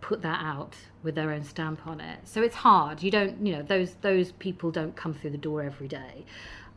put 0.00 0.22
that 0.22 0.40
out 0.40 0.76
with 1.02 1.16
their 1.16 1.32
own 1.32 1.42
stamp 1.42 1.84
on 1.86 2.00
it. 2.00 2.20
So 2.24 2.42
it's 2.42 2.54
hard. 2.54 3.02
You 3.02 3.10
don't, 3.10 3.44
you 3.44 3.52
know, 3.52 3.62
those 3.62 3.94
those 4.02 4.32
people 4.32 4.70
don't 4.70 4.94
come 4.94 5.12
through 5.14 5.30
the 5.30 5.38
door 5.38 5.62
every 5.62 5.88
day. 5.88 6.24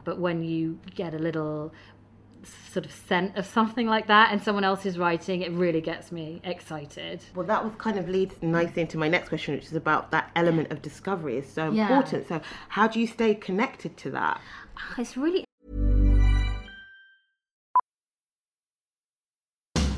But 0.03 0.17
when 0.17 0.43
you 0.43 0.79
get 0.95 1.13
a 1.13 1.19
little 1.19 1.71
sort 2.43 2.85
of 2.85 2.91
scent 2.91 3.37
of 3.37 3.45
something 3.45 3.85
like 3.85 4.07
that 4.07 4.31
and 4.31 4.41
someone 4.41 4.63
else 4.63 4.85
is 4.85 4.97
writing, 4.97 5.41
it 5.43 5.51
really 5.51 5.81
gets 5.81 6.11
me 6.11 6.41
excited. 6.43 7.23
Well, 7.35 7.45
that 7.45 7.63
was 7.63 7.73
kind 7.77 7.99
of 7.99 8.09
leads 8.09 8.33
nicely 8.41 8.81
into 8.81 8.97
my 8.97 9.07
next 9.07 9.29
question, 9.29 9.53
which 9.53 9.65
is 9.65 9.75
about 9.75 10.09
that 10.09 10.31
element 10.35 10.71
of 10.71 10.81
discovery 10.81 11.37
is 11.37 11.47
so 11.47 11.71
Yeah. 11.71 11.81
important. 11.81 12.27
So, 12.27 12.41
how 12.69 12.87
do 12.87 12.99
you 12.99 13.05
stay 13.05 13.35
connected 13.35 13.95
to 13.97 14.09
that? 14.11 14.41
It's 14.97 15.15
really 15.15 15.43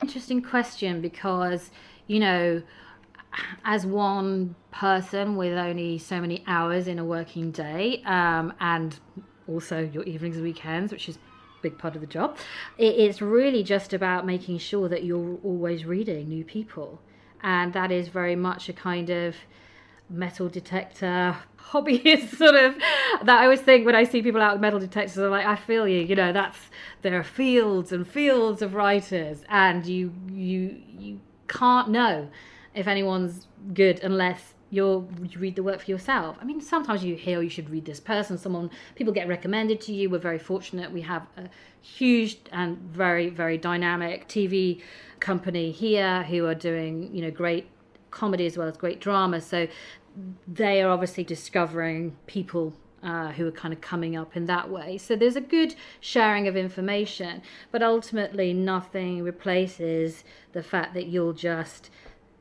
Interesting 0.00 0.40
question 0.40 1.00
because 1.00 1.72
you 2.06 2.20
know 2.20 2.62
as 3.64 3.84
one 3.84 4.54
person 4.70 5.34
with 5.34 5.58
only 5.58 5.98
so 5.98 6.20
many 6.20 6.44
hours 6.46 6.86
in 6.86 7.00
a 7.00 7.04
working 7.04 7.50
day 7.50 8.00
um, 8.06 8.52
and 8.60 9.00
also 9.48 9.80
your 9.92 10.04
evenings 10.04 10.36
and 10.36 10.44
weekends 10.44 10.92
which 10.92 11.08
is 11.08 11.18
big 11.62 11.76
part 11.76 11.96
of 11.96 12.00
the 12.00 12.06
job 12.06 12.36
it, 12.78 12.94
it's 12.94 13.20
really 13.20 13.64
just 13.64 13.92
about 13.92 14.24
making 14.24 14.56
sure 14.56 14.88
that 14.88 15.02
you're 15.02 15.36
always 15.42 15.84
reading 15.84 16.28
new 16.28 16.44
people. 16.44 17.00
And 17.42 17.72
that 17.72 17.90
is 17.90 18.08
very 18.08 18.36
much 18.36 18.68
a 18.68 18.72
kind 18.72 19.10
of 19.10 19.34
metal 20.10 20.48
detector 20.48 21.36
hobbyist 21.58 22.36
sort 22.38 22.54
of 22.54 22.74
that 23.24 23.40
I 23.40 23.44
always 23.44 23.60
think 23.60 23.84
when 23.84 23.94
I 23.94 24.04
see 24.04 24.22
people 24.22 24.40
out 24.40 24.54
with 24.54 24.62
metal 24.62 24.78
detectors 24.78 25.18
I'm 25.18 25.30
like 25.30 25.46
I 25.46 25.56
feel 25.56 25.86
you 25.86 26.00
you 26.00 26.14
know 26.14 26.32
that's 26.32 26.58
there 27.02 27.18
are 27.18 27.24
fields 27.24 27.92
and 27.92 28.06
fields 28.06 28.62
of 28.62 28.74
writers 28.74 29.42
and 29.48 29.86
you 29.86 30.12
you 30.32 30.80
you 30.98 31.20
can't 31.46 31.90
know 31.90 32.28
if 32.74 32.86
anyone's 32.86 33.46
good 33.74 34.00
unless 34.02 34.54
you're 34.70 35.06
you 35.22 35.38
read 35.38 35.56
the 35.56 35.62
work 35.62 35.80
for 35.80 35.90
yourself. 35.90 36.36
I 36.40 36.44
mean 36.44 36.60
sometimes 36.60 37.04
you 37.04 37.16
hear 37.16 37.38
oh, 37.38 37.40
you 37.40 37.48
should 37.50 37.70
read 37.70 37.84
this 37.84 38.00
person 38.00 38.38
someone 38.38 38.70
people 38.94 39.12
get 39.12 39.28
recommended 39.28 39.80
to 39.82 39.92
you. 39.92 40.10
We're 40.10 40.18
very 40.18 40.38
fortunate 40.38 40.90
we 40.92 41.02
have 41.02 41.26
a 41.36 41.48
huge 41.82 42.38
and 42.52 42.78
very 42.78 43.28
very 43.28 43.58
dynamic 43.58 44.28
TV 44.28 44.80
company 45.20 45.70
here 45.70 46.22
who 46.24 46.46
are 46.46 46.54
doing 46.54 47.14
you 47.14 47.22
know 47.22 47.30
great 47.30 47.66
comedy 48.10 48.46
as 48.46 48.56
well 48.56 48.68
as 48.68 48.76
great 48.76 49.00
drama. 49.00 49.40
So 49.40 49.68
they 50.46 50.82
are 50.82 50.90
obviously 50.90 51.24
discovering 51.24 52.16
people 52.26 52.74
uh, 53.02 53.32
who 53.32 53.46
are 53.46 53.52
kind 53.52 53.72
of 53.72 53.80
coming 53.80 54.16
up 54.16 54.36
in 54.36 54.46
that 54.46 54.70
way. 54.70 54.98
So 54.98 55.14
there's 55.14 55.36
a 55.36 55.40
good 55.40 55.74
sharing 56.00 56.48
of 56.48 56.56
information, 56.56 57.42
but 57.70 57.82
ultimately 57.82 58.52
nothing 58.52 59.22
replaces 59.22 60.24
the 60.52 60.62
fact 60.62 60.94
that 60.94 61.06
you'll 61.06 61.32
just 61.32 61.90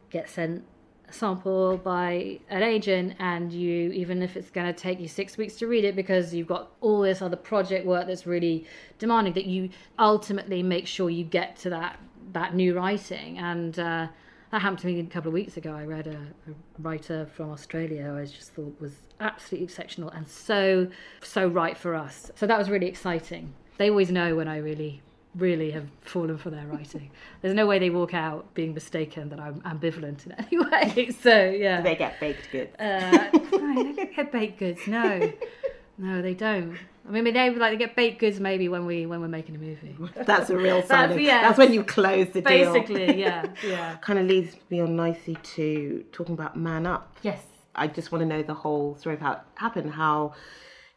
get 0.10 0.30
sent 0.30 0.64
a 1.10 1.14
sample 1.14 1.78
by 1.78 2.40
an 2.50 2.64
agent 2.64 3.16
and 3.20 3.54
you 3.54 3.92
even 3.92 4.22
if 4.22 4.36
it's 4.36 4.50
going 4.50 4.68
to 4.68 4.74
take 4.74 5.00
you 5.00 5.08
six 5.08 5.38
weeks 5.38 5.56
to 5.56 5.66
read 5.66 5.86
it 5.86 5.96
because 5.96 6.34
you've 6.34 6.48
got 6.48 6.72
all 6.82 7.02
this 7.02 7.22
other 7.22 7.38
project 7.38 7.86
work 7.86 8.08
that's 8.08 8.26
really 8.28 8.66
demanding 9.00 9.32
that 9.32 9.46
you 9.46 9.70
ultimately 10.00 10.62
make 10.62 10.86
sure 10.86 11.10
you 11.10 11.24
get 11.24 11.56
to 11.56 11.70
that 11.70 11.98
that 12.34 12.56
new 12.56 12.76
writing 12.76 13.38
and 13.38 13.80
uh, 13.80 14.08
that 14.52 14.62
happened 14.62 14.80
to 14.80 14.88
me 14.88 15.00
a 15.00 15.04
couple 15.04 15.30
of 15.30 15.34
weeks 15.34 15.58
ago. 15.58 15.74
I 15.74 15.84
read 15.84 16.08
a, 16.08 16.18
a, 16.50 16.54
writer 16.80 17.28
from 17.36 17.52
Australia 17.52 18.04
who 18.04 18.18
I 18.18 18.26
just 18.26 18.54
thought 18.54 18.80
was 18.80 18.94
absolutely 19.20 19.66
exceptional 19.66 20.10
and 20.10 20.28
so 20.28 20.88
so 21.22 21.48
right 21.48 21.78
for 21.78 21.96
us. 21.96 22.32
So 22.36 22.48
that 22.48 22.58
was 22.58 22.70
really 22.70 22.88
exciting. 22.88 23.54
They 23.78 23.90
always 23.90 24.12
know 24.12 24.36
when 24.36 24.48
I 24.48 24.58
really 24.58 25.02
really 25.36 25.72
have 25.72 25.88
fallen 26.02 26.38
for 26.38 26.50
their 26.50 26.66
writing. 26.66 27.12
There's 27.42 27.54
no 27.54 27.68
way 27.68 27.80
they 27.80 27.90
walk 27.90 28.14
out 28.14 28.54
being 28.54 28.74
mistaken 28.74 29.30
that 29.30 29.40
I'm 29.40 29.62
ambivalent 29.62 30.26
in 30.26 30.32
any 30.34 30.58
way. 30.58 31.10
So 31.22 31.50
yeah, 31.50 31.78
Do 31.78 31.84
they 31.84 31.96
get 31.96 32.20
baked 32.20 32.52
goods. 32.52 32.76
uh, 32.80 33.30
no, 33.34 33.84
they 33.84 33.94
don't 33.94 34.16
get 34.16 34.32
baked 34.32 34.60
goods. 34.60 34.88
No, 34.88 35.32
no, 35.98 36.22
they 36.22 36.34
don't. 36.34 36.78
I 37.08 37.12
mean, 37.12 37.24
they 37.34 37.50
like 37.50 37.72
they 37.72 37.78
get 37.78 37.96
baked 37.96 38.20
goods 38.20 38.40
maybe 38.40 38.68
when 38.68 38.86
we 38.86 39.06
when 39.06 39.22
we're 39.22 39.28
making 39.30 39.56
a 39.56 39.60
movie. 39.60 39.96
That's 40.26 40.50
a 40.50 40.58
real 40.58 40.82
sign. 40.82 40.88
That's- 41.10 41.16
of, 41.16 41.22
yeah. 41.22 41.42
That's 41.44 41.58
when 41.58 41.72
you 41.74 41.84
close 41.84 42.28
the 42.34 42.42
deal. 42.42 42.74
Basically, 42.74 43.20
yeah, 43.20 43.46
yeah. 43.66 43.96
kind 44.02 44.20
of 44.20 44.26
leads 44.26 44.56
me 44.70 44.80
on 44.82 44.96
nicely 44.96 45.38
to 45.56 46.04
talking 46.12 46.34
about 46.34 46.58
Man 46.58 46.86
Up. 46.86 47.16
Yes. 47.22 47.42
I 47.76 47.88
just 47.88 48.12
want 48.12 48.24
to 48.24 48.26
know 48.26 48.42
the 48.42 48.56
whole 48.56 48.96
story 48.98 49.16
of 49.16 49.22
how 49.22 49.34
it 49.34 49.40
happened, 49.56 49.92
how 49.92 50.34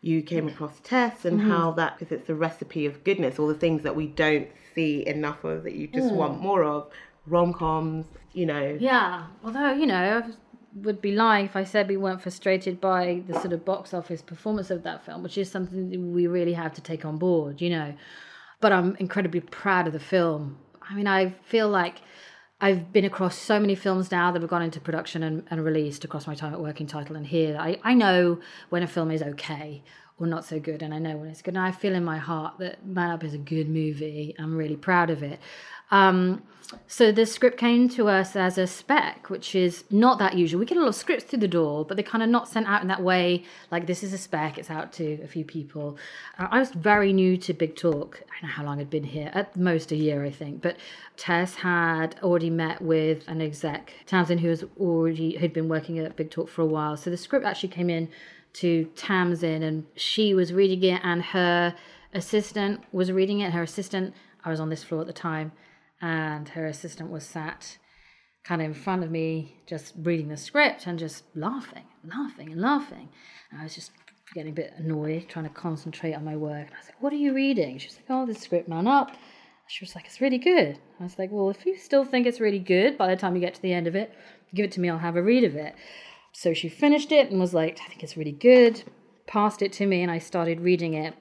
you 0.00 0.23
came 0.23 0.49
across 0.49 0.81
Tess, 0.83 1.25
and 1.26 1.38
Mm-hmm. 1.38 1.50
how 1.50 1.73
that 1.73 1.99
because 1.99 2.11
it's 2.11 2.29
a 2.31 2.35
recipe 2.35 2.87
of 2.87 3.05
goodness, 3.05 3.38
all 3.38 3.47
the 3.49 3.55
things 3.55 3.83
that 3.83 3.95
we 3.95 4.07
don't 4.07 4.49
see 4.75 5.07
enough 5.07 5.45
of 5.45 5.62
that 5.64 5.75
you 5.75 5.87
just 5.88 6.09
Mm. 6.09 6.17
want 6.17 6.40
more 6.40 6.64
of, 6.64 6.88
rom 7.26 7.52
coms, 7.52 8.07
you 8.33 8.47
know. 8.47 8.79
Yeah, 8.81 9.26
although 9.45 9.73
you 9.73 9.87
know, 9.87 10.23
I 10.25 10.31
would 10.75 11.00
be 11.00 11.12
lying 11.12 11.47
if 11.47 11.57
I 11.57 11.65
said 11.65 11.89
we 11.89 11.97
weren't 11.97 12.23
frustrated 12.23 12.81
by 12.81 13.23
the 13.27 13.35
sort 13.35 13.53
of 13.53 13.65
box 13.65 13.93
office 13.93 14.23
performance 14.23 14.71
of 14.71 14.83
that 14.85 15.05
film, 15.05 15.23
which 15.23 15.37
is 15.37 15.50
something 15.50 16.12
we 16.12 16.27
really 16.27 16.53
have 16.53 16.73
to 16.75 16.81
take 16.81 17.05
on 17.05 17.19
board, 17.19 17.61
you 17.61 17.71
know. 17.71 17.95
But 18.61 18.73
I'm 18.73 18.97
incredibly 18.97 19.41
proud 19.41 19.87
of 19.87 19.93
the 19.93 20.00
film. 20.00 20.59
I 20.83 20.95
mean, 20.95 21.07
I 21.07 21.31
feel 21.43 21.69
like 21.69 22.03
I've 22.61 22.93
been 22.93 23.05
across 23.05 23.37
so 23.37 23.59
many 23.59 23.75
films 23.75 24.11
now 24.11 24.31
that 24.31 24.43
have 24.43 24.50
gone 24.50 24.62
into 24.62 24.81
production 24.81 25.23
and, 25.23 25.45
and 25.50 25.65
released 25.65 26.05
across 26.05 26.27
my 26.27 26.35
time 26.35 26.53
at 26.53 26.61
Working 26.61 26.87
Title 26.87 27.17
and 27.17 27.27
here. 27.27 27.57
I, 27.59 27.79
I 27.83 27.95
know 27.95 28.39
when 28.69 28.83
a 28.83 28.87
film 28.87 29.11
is 29.11 29.23
okay 29.23 29.83
or 30.19 30.27
not 30.27 30.45
so 30.45 30.61
good, 30.61 30.83
and 30.83 30.93
I 30.93 30.99
know 30.99 31.17
when 31.17 31.31
it's 31.31 31.41
good. 31.41 31.55
And 31.55 31.65
I 31.65 31.73
feel 31.73 31.95
in 31.95 32.05
my 32.05 32.19
heart 32.19 32.59
that 32.59 32.87
Man 32.87 33.11
Up 33.11 33.25
is 33.25 33.33
a 33.33 33.39
good 33.39 33.71
movie. 33.71 34.35
I'm 34.39 34.55
really 34.55 34.77
proud 34.77 35.09
of 35.09 35.23
it. 35.23 35.41
Um, 35.90 36.42
so 36.87 37.11
the 37.11 37.26
script 37.26 37.59
came 37.59 37.88
to 37.90 38.09
us 38.09 38.37
as 38.37 38.56
a 38.56 38.66
spec, 38.66 39.28
which 39.28 39.54
is 39.54 39.85
not 39.90 40.18
that 40.18 40.37
usual. 40.37 40.61
We 40.61 40.66
get 40.66 40.78
a 40.78 40.80
lot 40.80 40.88
of 40.88 40.94
scripts 40.94 41.25
through 41.25 41.40
the 41.40 41.49
door, 41.49 41.85
but 41.85 41.97
they're 41.97 42.04
kind 42.04 42.23
of 42.23 42.28
not 42.28 42.49
sent 42.49 42.68
out 42.68 42.82
in 42.82 42.88
that 42.88 43.02
way. 43.02 43.44
Like 43.70 43.87
this 43.87 44.02
is 44.02 44.12
a 44.12 44.18
spec; 44.18 44.59
it's 44.59 44.70
out 44.70 44.92
to 44.94 45.20
a 45.23 45.26
few 45.26 45.44
people. 45.44 45.97
Uh, 46.38 46.49
I 46.50 46.59
was 46.59 46.70
very 46.70 47.12
new 47.12 47.37
to 47.38 47.52
Big 47.52 47.76
Talk. 47.76 48.23
I 48.23 48.40
don't 48.40 48.50
know 48.50 48.54
how 48.54 48.64
long 48.64 48.80
I'd 48.80 48.90
been 48.90 49.04
here. 49.04 49.30
At 49.35 49.56
most 49.56 49.90
a 49.90 49.97
year, 49.97 50.25
I 50.25 50.30
think. 50.30 50.62
But 50.62 50.76
Tess 51.16 51.56
had 51.56 52.16
already 52.23 52.50
met 52.50 52.80
with 52.80 53.26
an 53.26 53.40
exec, 53.40 53.92
Tamsin, 54.06 54.38
who 54.38 54.49
was 54.49 54.64
already 54.78 55.38
who'd 55.38 55.52
been 55.52 55.68
working 55.68 55.99
at 55.99 56.16
Big 56.16 56.30
Talk 56.30 56.49
for 56.49 56.62
a 56.62 56.66
while. 56.66 56.97
So 56.97 57.11
the 57.11 57.16
script 57.16 57.44
actually 57.44 57.70
came 57.70 57.90
in 57.90 58.09
to 58.54 58.85
Tamsin, 58.97 59.62
and 59.62 59.87
she 59.97 60.35
was 60.35 60.52
reading 60.52 60.82
it, 60.85 61.00
and 61.02 61.23
her 61.23 61.75
assistant 62.14 62.83
was 62.92 63.11
reading 63.11 63.40
it. 63.40 63.53
Her 63.53 63.62
assistant, 63.62 64.14
I 64.44 64.50
was 64.50 64.61
on 64.61 64.70
this 64.70 64.85
floor 64.85 65.00
at 65.00 65.07
the 65.09 65.12
time 65.12 65.53
and 66.01 66.49
her 66.51 66.67
assistant 66.67 67.11
was 67.11 67.25
sat 67.25 67.79
kind 68.43 68.63
of 68.63 68.67
in 68.67 68.75
front 68.75 69.05
of 69.05 69.11
me 69.11 69.63
just 69.67 69.95
reading 69.99 70.29
the 70.29 70.37
script 70.37 70.87
and 70.87 70.99
just 70.99 71.25
laughing 71.35 71.85
laughing 72.05 72.53
and 72.53 72.61
laughing. 72.61 73.09
And 73.51 73.61
i 73.61 73.65
was 73.65 73.75
just 73.75 73.93
getting 74.35 74.53
a 74.53 74.55
bit 74.55 74.73
annoyed 74.77 75.29
trying 75.29 75.45
to 75.45 75.51
concentrate 75.51 76.15
on 76.15 76.25
my 76.25 76.37
work. 76.37 76.67
And 76.67 76.75
i 76.75 76.79
was 76.79 76.87
like 76.87 77.03
what 77.03 77.13
are 77.13 77.17
you 77.17 77.35
reading? 77.35 77.79
She 77.79 77.89
was 77.89 77.97
like 77.97 78.07
oh 78.09 78.27
this 78.27 78.41
script 78.41 78.69
man 78.69 78.87
up. 78.87 79.17
She 79.67 79.85
was 79.85 79.95
like 79.95 80.07
it's 80.07 80.21
really 80.21 80.39
good. 80.39 80.79
I 80.99 81.03
was 81.03 81.19
like 81.19 81.31
well 81.31 81.51
if 81.51 81.67
you 81.67 81.77
still 81.77 82.05
think 82.05 82.27
it's 82.27 82.41
really 82.41 82.59
good 82.59 82.97
by 82.97 83.09
the 83.09 83.17
time 83.17 83.35
you 83.35 83.41
get 83.41 83.55
to 83.55 83.63
the 83.63 83.73
end 83.73 83.87
of 83.87 83.95
it 83.95 84.15
give 84.55 84.65
it 84.65 84.73
to 84.73 84.81
me 84.81 84.91
i'll 84.91 84.99
have 84.99 85.17
a 85.17 85.23
read 85.23 85.45
of 85.45 85.55
it. 85.55 85.75
So 86.33 86.55
she 86.55 86.69
finished 86.69 87.13
it 87.13 87.31
and 87.31 87.41
was 87.41 87.55
like 87.55 87.81
i 87.85 87.89
think 87.89 88.03
it's 88.03 88.17
really 88.17 88.33
good 88.33 88.83
passed 89.27 89.63
it 89.63 89.73
to 89.73 89.87
me 89.87 90.03
and 90.03 90.11
i 90.11 90.19
started 90.19 90.61
reading 90.61 90.95
it 90.95 91.15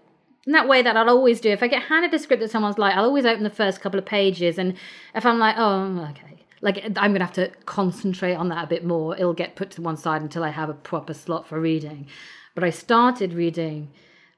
in 0.45 0.54
that 0.54 0.67
way 0.67 0.82
that 0.82 0.95
I'll 0.97 1.10
always 1.10 1.41
do. 1.41 1.49
If 1.49 1.62
I 1.63 1.67
get 1.67 1.84
handed 1.84 2.13
a 2.13 2.19
script 2.19 2.41
that 2.41 2.52
someone's 2.52 2.78
like, 2.78 2.95
I'll 2.95 3.06
always 3.06 3.25
open 3.25 3.43
the 3.43 3.49
first 3.49 3.82
couple 3.82 3.99
of 3.99 4.06
pages, 4.06 4.58
and 4.58 4.75
if 5.15 5.25
I'm 5.25 5.39
like, 5.39 5.56
oh, 5.58 5.62
mm, 5.62 6.10
okay, 6.12 6.45
like 6.62 6.84
I'm 6.84 7.13
gonna 7.13 7.25
have 7.25 7.34
to 7.34 7.49
concentrate 7.65 8.36
on 8.36 8.49
that 8.49 8.63
a 8.63 8.67
bit 8.67 8.84
more. 8.84 9.15
It'll 9.15 9.34
get 9.34 9.56
put 9.56 9.71
to 9.71 9.82
one 9.82 9.97
side 9.97 10.21
until 10.21 10.43
I 10.43 10.49
have 10.49 10.69
a 10.69 10.73
proper 10.73 11.13
slot 11.13 11.47
for 11.47 11.60
reading. 11.60 12.08
But 12.56 12.63
I 12.63 12.69
started 12.69 13.34
reading 13.34 13.91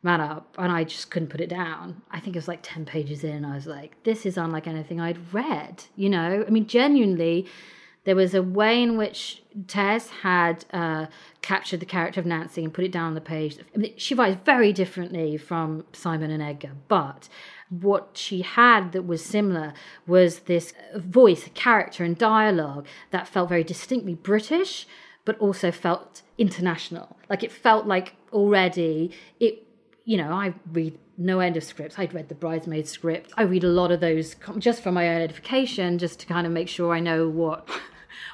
Man 0.03 0.21
Up, 0.21 0.55
and 0.57 0.71
I 0.71 0.83
just 0.83 1.11
couldn't 1.11 1.29
put 1.29 1.41
it 1.41 1.49
down. 1.49 2.01
I 2.11 2.19
think 2.19 2.35
it 2.35 2.39
was 2.39 2.47
like 2.47 2.59
ten 2.61 2.85
pages 2.85 3.23
in. 3.23 3.45
I 3.45 3.55
was 3.55 3.67
like, 3.67 4.03
this 4.03 4.25
is 4.25 4.37
unlike 4.37 4.67
anything 4.67 4.99
I'd 4.99 5.33
read. 5.33 5.85
You 5.95 6.09
know, 6.09 6.43
I 6.45 6.49
mean, 6.49 6.67
genuinely 6.67 7.47
there 8.03 8.15
was 8.15 8.33
a 8.33 8.41
way 8.41 8.81
in 8.81 8.97
which 8.97 9.43
Tess 9.67 10.09
had 10.09 10.65
uh, 10.73 11.05
captured 11.41 11.79
the 11.79 11.85
character 11.85 12.19
of 12.19 12.25
Nancy 12.25 12.63
and 12.63 12.73
put 12.73 12.83
it 12.83 12.91
down 12.91 13.07
on 13.07 13.13
the 13.13 13.21
page. 13.21 13.57
She 13.97 14.15
writes 14.15 14.39
very 14.43 14.73
differently 14.73 15.37
from 15.37 15.85
Simon 15.93 16.31
and 16.31 16.41
Edgar, 16.41 16.71
but 16.87 17.29
what 17.69 18.11
she 18.13 18.41
had 18.41 18.91
that 18.91 19.03
was 19.03 19.23
similar 19.23 19.73
was 20.07 20.39
this 20.39 20.73
voice, 20.95 21.47
character, 21.53 22.03
and 22.03 22.17
dialogue 22.17 22.87
that 23.11 23.27
felt 23.27 23.49
very 23.49 23.63
distinctly 23.63 24.15
British, 24.15 24.87
but 25.23 25.37
also 25.39 25.71
felt 25.71 26.21
international. 26.37 27.17
Like 27.29 27.43
it 27.43 27.51
felt 27.51 27.85
like 27.85 28.15
already 28.33 29.11
it. 29.39 29.67
You 30.03 30.17
know, 30.17 30.31
I 30.31 30.55
read 30.73 30.97
no 31.17 31.39
end 31.39 31.55
of 31.55 31.63
scripts. 31.63 31.99
I'd 31.99 32.13
read 32.13 32.27
the 32.27 32.35
bridesmaid 32.35 32.87
script. 32.87 33.31
I 33.37 33.43
read 33.43 33.63
a 33.63 33.67
lot 33.67 33.91
of 33.91 33.99
those 33.99 34.35
just 34.57 34.81
for 34.81 34.91
my 34.91 35.07
own 35.07 35.21
edification, 35.21 35.99
just 35.99 36.19
to 36.21 36.25
kind 36.25 36.47
of 36.47 36.51
make 36.51 36.67
sure 36.67 36.93
I 36.93 36.99
know 36.99 37.29
what 37.29 37.69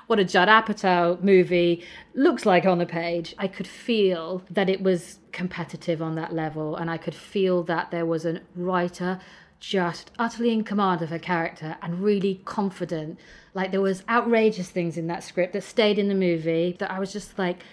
what 0.07 0.19
a 0.19 0.23
Judd 0.23 0.47
Apatow 0.47 1.21
movie 1.21 1.83
looks 2.15 2.45
like 2.45 2.65
on 2.65 2.79
the 2.79 2.85
page. 2.85 3.35
I 3.37 3.47
could 3.47 3.67
feel 3.67 4.41
that 4.49 4.69
it 4.69 4.81
was 4.81 5.19
competitive 5.31 6.01
on 6.01 6.15
that 6.15 6.33
level, 6.33 6.75
and 6.75 6.89
I 6.89 6.97
could 6.97 7.15
feel 7.15 7.63
that 7.63 7.91
there 7.91 8.05
was 8.05 8.25
a 8.25 8.41
writer 8.55 9.19
just 9.59 10.11
utterly 10.19 10.51
in 10.51 10.63
command 10.63 11.01
of 11.01 11.09
her 11.09 11.19
character 11.19 11.77
and 11.81 12.01
really 12.01 12.41
confident. 12.45 13.19
Like 13.53 13.71
there 13.71 13.81
was 13.81 14.03
outrageous 14.07 14.69
things 14.69 14.97
in 14.97 15.07
that 15.07 15.23
script 15.23 15.53
that 15.53 15.63
stayed 15.63 15.99
in 15.99 16.09
the 16.09 16.15
movie 16.15 16.75
that 16.79 16.91
I 16.91 16.99
was 16.99 17.11
just 17.11 17.37
like, 17.37 17.63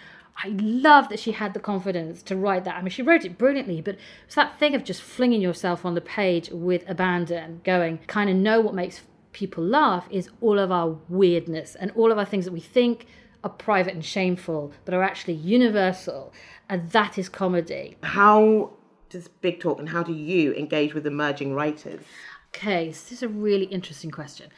I 0.43 0.49
love 0.49 1.11
that 1.11 1.21
she 1.21 1.33
had 1.33 1.55
the 1.55 1.61
confidence 1.61 2.23
to 2.25 2.37
write 2.37 2.65
that. 2.65 2.75
I 2.75 2.83
mean, 2.83 2.91
she 2.91 3.03
wrote 3.03 3.25
it 3.25 3.39
brilliantly, 3.39 3.81
but 3.81 3.97
it's 4.27 4.35
that 4.35 4.59
thing 4.59 4.75
of 4.75 4.83
just 4.83 5.03
flinging 5.03 5.41
yourself 5.41 5.85
on 5.85 5.95
the 5.95 6.01
page 6.01 6.49
with 6.51 6.89
abandon, 6.89 7.61
going, 7.65 7.99
kind 8.07 8.29
of 8.29 8.37
know 8.37 8.61
what 8.61 8.75
makes 8.75 9.03
people 9.35 9.63
laugh 9.63 10.07
is 10.11 10.31
all 10.41 10.59
of 10.59 10.73
our 10.73 10.97
weirdness 11.11 11.75
and 11.75 11.91
all 11.91 12.11
of 12.11 12.17
our 12.17 12.25
things 12.25 12.47
that 12.47 12.53
we 12.53 12.61
think 12.61 13.07
are 13.43 13.51
private 13.51 13.93
and 13.93 14.05
shameful, 14.05 14.73
but 14.87 14.95
are 14.95 15.03
actually 15.03 15.35
universal. 15.35 16.33
And 16.71 16.91
that 16.93 17.19
is 17.19 17.29
comedy. 17.29 17.99
How 18.03 18.71
does 19.11 19.29
Big 19.29 19.61
Talk 19.61 19.79
and 19.79 19.91
how 19.91 20.03
do 20.03 20.15
you 20.15 20.55
engage 20.55 20.95
with 20.95 21.07
emerging 21.07 21.55
writers? 21.55 22.01
Okay, 22.49 22.91
so 22.93 23.11
this 23.11 23.13
is 23.13 23.23
a 23.23 23.29
really 23.29 23.67
interesting 23.67 24.11
question. 24.11 24.51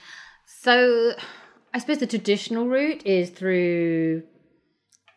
So, 0.45 1.15
I 1.75 1.79
suppose 1.79 1.99
the 1.99 2.07
traditional 2.07 2.69
route 2.69 3.05
is 3.05 3.31
through 3.31 4.23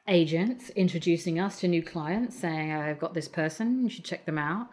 agents 0.08 0.70
introducing 0.72 1.40
us 1.40 1.60
to 1.60 1.68
new 1.68 1.84
clients, 1.84 2.40
saying, 2.40 2.72
I've 2.72 3.00
got 3.00 3.14
this 3.14 3.28
person, 3.28 3.84
you 3.84 3.90
should 3.90 4.06
check 4.06 4.26
them 4.26 4.40
out. 4.40 4.68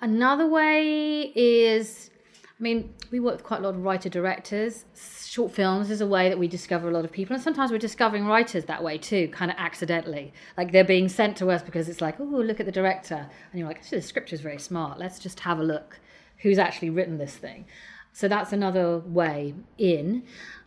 Another 0.00 0.46
way 0.46 1.32
is, 1.34 2.10
I 2.58 2.62
mean, 2.62 2.94
we 3.10 3.20
work 3.20 3.34
with 3.34 3.44
quite 3.44 3.60
a 3.60 3.62
lot 3.62 3.74
of 3.74 3.84
writer 3.84 4.08
directors. 4.08 4.86
Short 5.26 5.52
films 5.52 5.90
is 5.90 6.00
a 6.00 6.06
way 6.06 6.30
that 6.30 6.38
we 6.38 6.48
discover 6.48 6.88
a 6.88 6.90
lot 6.90 7.04
of 7.04 7.12
people, 7.12 7.34
and 7.34 7.42
sometimes 7.42 7.70
we're 7.70 7.76
discovering 7.76 8.24
writers 8.24 8.64
that 8.64 8.82
way 8.82 8.96
too, 8.96 9.28
kind 9.28 9.50
of 9.50 9.58
accidentally. 9.58 10.32
Like 10.56 10.72
they're 10.72 10.82
being 10.82 11.10
sent 11.10 11.36
to 11.38 11.50
us 11.50 11.62
because 11.62 11.86
it's 11.90 12.00
like, 12.00 12.18
oh, 12.18 12.24
look 12.24 12.58
at 12.58 12.64
the 12.64 12.72
director. 12.72 13.28
And 13.50 13.58
you're 13.58 13.68
like, 13.68 13.76
actually, 13.76 13.98
the 13.98 14.06
script 14.06 14.32
is 14.32 14.40
very 14.40 14.58
smart. 14.58 14.98
Let's 14.98 15.18
just 15.18 15.40
have 15.40 15.58
a 15.58 15.62
look 15.62 16.00
who's 16.38 16.58
actually 16.58 16.88
written 16.88 17.18
this 17.18 17.36
thing. 17.36 17.66
So 18.14 18.26
that's 18.26 18.54
another 18.54 19.00
way 19.00 19.54
in. 19.76 20.22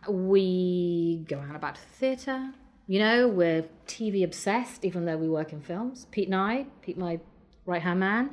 We 0.08 1.24
go 1.28 1.40
out 1.40 1.56
about 1.56 1.76
theatre. 1.76 2.52
You 2.86 3.00
know, 3.00 3.26
we're 3.26 3.64
TV 3.88 4.22
obsessed, 4.22 4.84
even 4.84 5.06
though 5.06 5.16
we 5.16 5.28
work 5.28 5.52
in 5.52 5.60
films. 5.60 6.06
Pete 6.12 6.28
and 6.28 6.36
I, 6.36 6.66
Pete, 6.82 6.96
my 6.96 7.18
right 7.66 7.82
hand 7.82 7.98
man. 7.98 8.30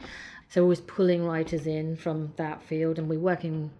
So 0.49 0.61
we're 0.61 0.65
always 0.65 0.81
pulling 0.81 1.25
writers 1.25 1.67
in 1.67 1.95
from 1.97 2.33
that 2.37 2.63
field, 2.63 2.99
and 2.99 3.09
we're 3.09 3.19
working 3.19 3.71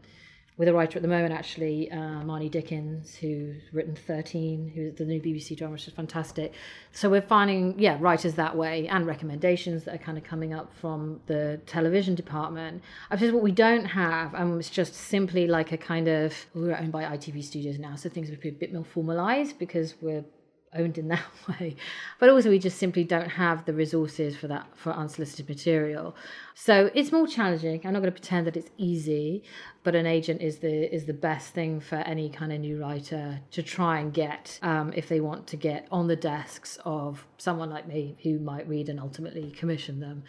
with 0.57 0.67
a 0.67 0.73
writer 0.73 0.97
at 0.97 1.03
the 1.03 1.07
moment, 1.07 1.31
actually, 1.31 1.89
uh, 1.91 2.23
Marnie 2.23 2.49
Dickens, 2.49 3.15
who's 3.15 3.61
written 3.71 3.95
13, 3.95 4.71
who's 4.73 4.95
the 4.95 5.05
new 5.05 5.21
BBC 5.21 5.55
drama, 5.55 5.73
which 5.73 5.87
is 5.87 5.93
fantastic. 5.93 6.53
So 6.91 7.09
we're 7.09 7.21
finding, 7.21 7.79
yeah, 7.79 7.97
writers 7.99 8.33
that 8.33 8.57
way 8.57 8.87
and 8.87 9.05
recommendations 9.05 9.83
that 9.83 9.93
are 9.93 9.99
kind 9.99 10.17
of 10.17 10.23
coming 10.23 10.55
up 10.55 10.73
from 10.73 11.21
the 11.27 11.61
television 11.67 12.15
department. 12.15 12.81
I 13.11 13.15
suppose 13.15 13.33
what 13.33 13.43
we 13.43 13.51
don't 13.51 13.85
have, 13.85 14.33
and 14.33 14.59
it's 14.59 14.71
just 14.71 14.95
simply 14.95 15.45
like 15.45 15.71
a 15.71 15.77
kind 15.77 16.07
of, 16.07 16.33
we're 16.55 16.75
owned 16.75 16.91
by 16.91 17.03
ITV 17.03 17.43
Studios 17.43 17.77
now, 17.77 17.95
so 17.95 18.09
things 18.09 18.31
would 18.31 18.41
be 18.41 18.49
a 18.49 18.51
bit 18.51 18.73
more 18.73 18.83
formalized 18.83 19.59
because 19.59 19.93
we're 20.01 20.25
owned 20.73 20.97
in 20.97 21.07
that 21.07 21.23
way. 21.47 21.75
But 22.19 22.29
also 22.29 22.49
we 22.49 22.59
just 22.59 22.77
simply 22.77 23.03
don't 23.03 23.29
have 23.29 23.65
the 23.65 23.73
resources 23.73 24.35
for 24.35 24.47
that 24.47 24.67
for 24.75 24.91
unsolicited 24.91 25.47
material. 25.49 26.15
So 26.55 26.89
it's 26.93 27.11
more 27.11 27.27
challenging. 27.27 27.81
I'm 27.85 27.93
not 27.93 27.99
going 27.99 28.13
to 28.13 28.19
pretend 28.19 28.47
that 28.47 28.57
it's 28.57 28.71
easy 28.77 29.43
but 29.87 29.95
an 29.95 30.05
agent 30.05 30.41
is 30.41 30.57
the 30.57 30.93
is 30.93 31.05
the 31.05 31.13
best 31.13 31.53
thing 31.53 31.79
for 31.79 31.95
any 31.95 32.29
kind 32.29 32.51
of 32.51 32.59
new 32.59 32.77
writer 32.77 33.39
to 33.51 33.63
try 33.63 33.99
and 33.99 34.13
get 34.13 34.59
um, 34.61 34.91
if 34.97 35.07
they 35.07 35.21
want 35.21 35.47
to 35.47 35.55
get 35.55 35.87
on 35.89 36.07
the 36.07 36.15
desks 36.17 36.77
of 36.83 37.25
someone 37.37 37.69
like 37.69 37.87
me 37.87 38.17
who 38.21 38.37
might 38.37 38.67
read 38.67 38.89
and 38.89 38.99
ultimately 38.99 39.49
commission 39.51 40.01
them. 40.01 40.23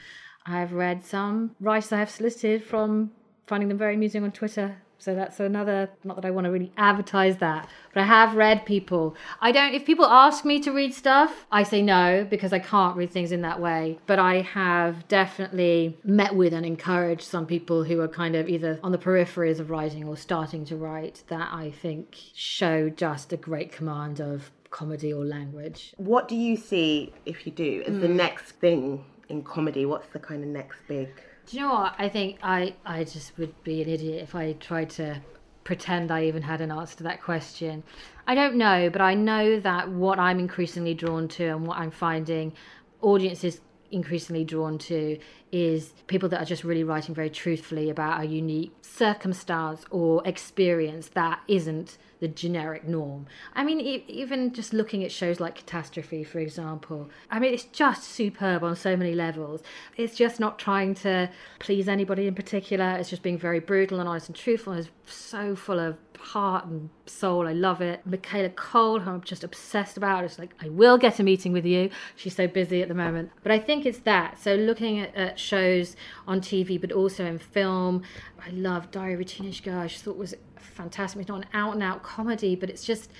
I've 0.46 0.72
read 0.72 1.04
some 1.04 1.56
writers 1.58 1.90
i 1.90 1.98
have 1.98 2.08
solicited 2.08 2.62
from 2.62 3.10
finding 3.48 3.68
them 3.68 3.78
very 3.78 3.96
amusing 3.96 4.22
on 4.22 4.30
twitter 4.30 4.80
so 4.98 5.14
that's 5.14 5.38
another, 5.38 5.88
not 6.02 6.16
that 6.16 6.24
I 6.24 6.30
want 6.30 6.46
to 6.46 6.50
really 6.50 6.72
advertise 6.76 7.36
that, 7.38 7.68
but 7.94 8.02
I 8.02 8.06
have 8.06 8.34
read 8.34 8.66
people. 8.66 9.14
I 9.40 9.52
don't, 9.52 9.72
if 9.72 9.84
people 9.84 10.04
ask 10.04 10.44
me 10.44 10.58
to 10.60 10.72
read 10.72 10.92
stuff, 10.92 11.46
I 11.52 11.62
say 11.62 11.82
no 11.82 12.26
because 12.28 12.52
I 12.52 12.58
can't 12.58 12.96
read 12.96 13.12
things 13.12 13.30
in 13.30 13.42
that 13.42 13.60
way. 13.60 14.00
But 14.06 14.18
I 14.18 14.40
have 14.40 15.06
definitely 15.06 15.96
met 16.02 16.34
with 16.34 16.52
and 16.52 16.66
encouraged 16.66 17.22
some 17.22 17.46
people 17.46 17.84
who 17.84 18.00
are 18.00 18.08
kind 18.08 18.34
of 18.34 18.48
either 18.48 18.80
on 18.82 18.90
the 18.90 18.98
peripheries 18.98 19.60
of 19.60 19.70
writing 19.70 20.04
or 20.04 20.16
starting 20.16 20.64
to 20.66 20.76
write 20.76 21.22
that 21.28 21.48
I 21.52 21.70
think 21.70 22.16
show 22.34 22.88
just 22.88 23.32
a 23.32 23.36
great 23.36 23.70
command 23.70 24.20
of 24.20 24.50
comedy 24.70 25.12
or 25.12 25.24
language. 25.24 25.94
What 25.96 26.26
do 26.26 26.34
you 26.34 26.56
see, 26.56 27.12
if 27.24 27.46
you 27.46 27.52
do, 27.52 27.84
as 27.86 28.00
the 28.00 28.08
hmm. 28.08 28.16
next 28.16 28.52
thing 28.52 29.04
in 29.28 29.42
comedy? 29.42 29.86
What's 29.86 30.08
the 30.08 30.18
kind 30.18 30.42
of 30.42 30.48
next 30.48 30.78
big 30.88 31.08
Do 31.48 31.56
you 31.56 31.62
know 31.62 31.72
what? 31.72 31.94
I 31.98 32.10
think 32.10 32.40
I, 32.42 32.74
I 32.84 33.04
just 33.04 33.38
would 33.38 33.64
be 33.64 33.80
an 33.80 33.88
idiot 33.88 34.22
if 34.22 34.34
I 34.34 34.52
tried 34.52 34.90
to 34.90 35.22
pretend 35.64 36.10
I 36.10 36.24
even 36.24 36.42
had 36.42 36.60
an 36.60 36.70
answer 36.70 36.98
to 36.98 37.04
that 37.04 37.22
question. 37.22 37.82
I 38.26 38.34
don't 38.34 38.56
know, 38.56 38.90
but 38.90 39.00
I 39.00 39.14
know 39.14 39.58
that 39.60 39.88
what 39.88 40.18
I'm 40.18 40.38
increasingly 40.38 40.92
drawn 40.92 41.26
to 41.28 41.44
and 41.44 41.66
what 41.66 41.78
I'm 41.78 41.90
finding 41.90 42.52
audiences 43.00 43.62
increasingly 43.90 44.44
drawn 44.44 44.78
to 44.78 45.18
is 45.50 45.92
people 46.06 46.28
that 46.28 46.42
are 46.42 46.44
just 46.44 46.64
really 46.64 46.84
writing 46.84 47.14
very 47.14 47.30
truthfully 47.30 47.88
about 47.90 48.20
a 48.20 48.24
unique 48.26 48.72
circumstance 48.82 49.84
or 49.90 50.22
experience 50.26 51.08
that 51.08 51.40
isn't 51.48 51.96
the 52.20 52.28
generic 52.28 52.86
norm. 52.86 53.26
I 53.54 53.64
mean, 53.64 53.80
even 53.80 54.52
just 54.52 54.72
looking 54.72 55.04
at 55.04 55.12
shows 55.12 55.40
like 55.40 55.54
Catastrophe, 55.54 56.24
for 56.24 56.40
example, 56.40 57.08
I 57.30 57.38
mean, 57.38 57.54
it's 57.54 57.64
just 57.64 58.04
superb 58.04 58.64
on 58.64 58.74
so 58.76 58.96
many 58.96 59.14
levels. 59.14 59.62
It's 59.96 60.16
just 60.16 60.40
not 60.40 60.58
trying 60.58 60.94
to 60.96 61.30
please 61.60 61.88
anybody 61.88 62.26
in 62.26 62.34
particular, 62.34 62.96
it's 62.98 63.10
just 63.10 63.22
being 63.22 63.38
very 63.38 63.60
brutal 63.60 64.00
and 64.00 64.08
honest 64.08 64.28
and 64.28 64.36
truthful. 64.36 64.72
It's 64.72 64.88
so 65.06 65.54
full 65.54 65.78
of 65.78 65.96
heart 66.18 66.66
and 66.66 66.90
soul. 67.06 67.46
I 67.46 67.52
love 67.52 67.80
it. 67.80 68.06
Michaela 68.06 68.50
Coel, 68.50 69.00
who 69.00 69.10
I'm 69.10 69.22
just 69.22 69.44
obsessed 69.44 69.96
about, 69.96 70.24
it's 70.24 70.38
like, 70.38 70.54
I 70.60 70.68
will 70.68 70.98
get 70.98 71.18
a 71.18 71.22
meeting 71.22 71.52
with 71.52 71.64
you. 71.64 71.90
She's 72.16 72.36
so 72.36 72.46
busy 72.46 72.82
at 72.82 72.88
the 72.88 72.94
moment. 72.94 73.30
But 73.42 73.52
I 73.52 73.58
think 73.58 73.86
it's 73.86 74.00
that. 74.00 74.40
So 74.40 74.54
looking 74.54 74.98
at, 75.00 75.14
at 75.14 75.38
shows 75.38 75.96
on 76.26 76.40
TV, 76.40 76.80
but 76.80 76.92
also 76.92 77.24
in 77.24 77.38
film, 77.38 78.02
I 78.44 78.50
love 78.50 78.90
Diary 78.90 79.14
of 79.14 79.20
a 79.20 79.24
Teenage 79.24 79.62
Girl. 79.62 79.78
I 79.78 79.86
just 79.86 80.04
thought 80.04 80.16
was 80.16 80.34
fantastic. 80.56 81.20
It's 81.20 81.28
not 81.28 81.42
an 81.42 81.48
out 81.54 81.74
and 81.74 81.82
out 81.82 82.02
comedy, 82.02 82.56
but 82.56 82.70
it's 82.70 82.84
just 82.84 83.10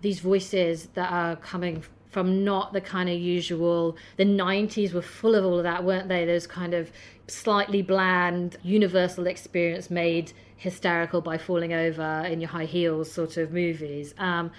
these 0.00 0.20
voices 0.20 0.88
that 0.94 1.10
are 1.10 1.36
coming 1.36 1.82
from 2.10 2.44
not 2.44 2.72
the 2.72 2.80
kind 2.80 3.08
of 3.08 3.18
usual 3.18 3.96
the 4.18 4.24
90s 4.24 4.92
were 4.92 5.02
full 5.02 5.34
of 5.34 5.44
all 5.44 5.58
of 5.58 5.64
that 5.64 5.82
weren't 5.82 6.08
they 6.08 6.24
those 6.24 6.46
kind 6.46 6.72
of 6.72 6.92
slightly 7.26 7.82
bland 7.82 8.56
universal 8.62 9.26
experience 9.26 9.90
made 9.90 10.32
hysterical 10.68 11.20
by 11.20 11.36
falling 11.36 11.72
over 11.74 12.24
in 12.26 12.40
your 12.40 12.48
high 12.48 12.64
heels 12.64 13.12
sort 13.12 13.36
of 13.36 13.52
movies 13.52 14.14
um, 14.18 14.50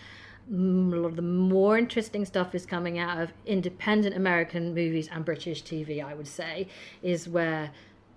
mm, 0.51 0.93
a 0.93 0.95
lot 0.97 1.07
of 1.09 1.15
the 1.15 1.21
more 1.23 1.77
interesting 1.79 2.23
stuff 2.25 2.53
is 2.53 2.63
coming 2.63 2.99
out 2.99 3.19
of 3.23 3.33
independent 3.47 4.15
American 4.15 4.75
movies 4.75 5.09
and 5.11 5.25
British 5.25 5.63
TV, 5.63 6.03
I 6.05 6.13
would 6.13 6.27
say, 6.27 6.67
is 7.01 7.27
where 7.27 7.71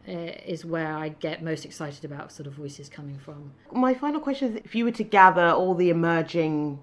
uh, 0.06 0.32
is 0.54 0.64
where 0.64 0.92
I 1.04 1.10
get 1.26 1.42
most 1.42 1.64
excited 1.66 2.02
about 2.04 2.32
sort 2.32 2.46
of 2.46 2.54
voices 2.54 2.88
coming 2.88 3.18
from. 3.18 3.52
My 3.72 3.92
final 3.94 4.20
question 4.20 4.44
is 4.56 4.62
if 4.64 4.74
you 4.74 4.84
were 4.86 4.96
to 5.02 5.04
gather 5.04 5.48
all 5.60 5.74
the 5.74 5.90
emerging 5.90 6.78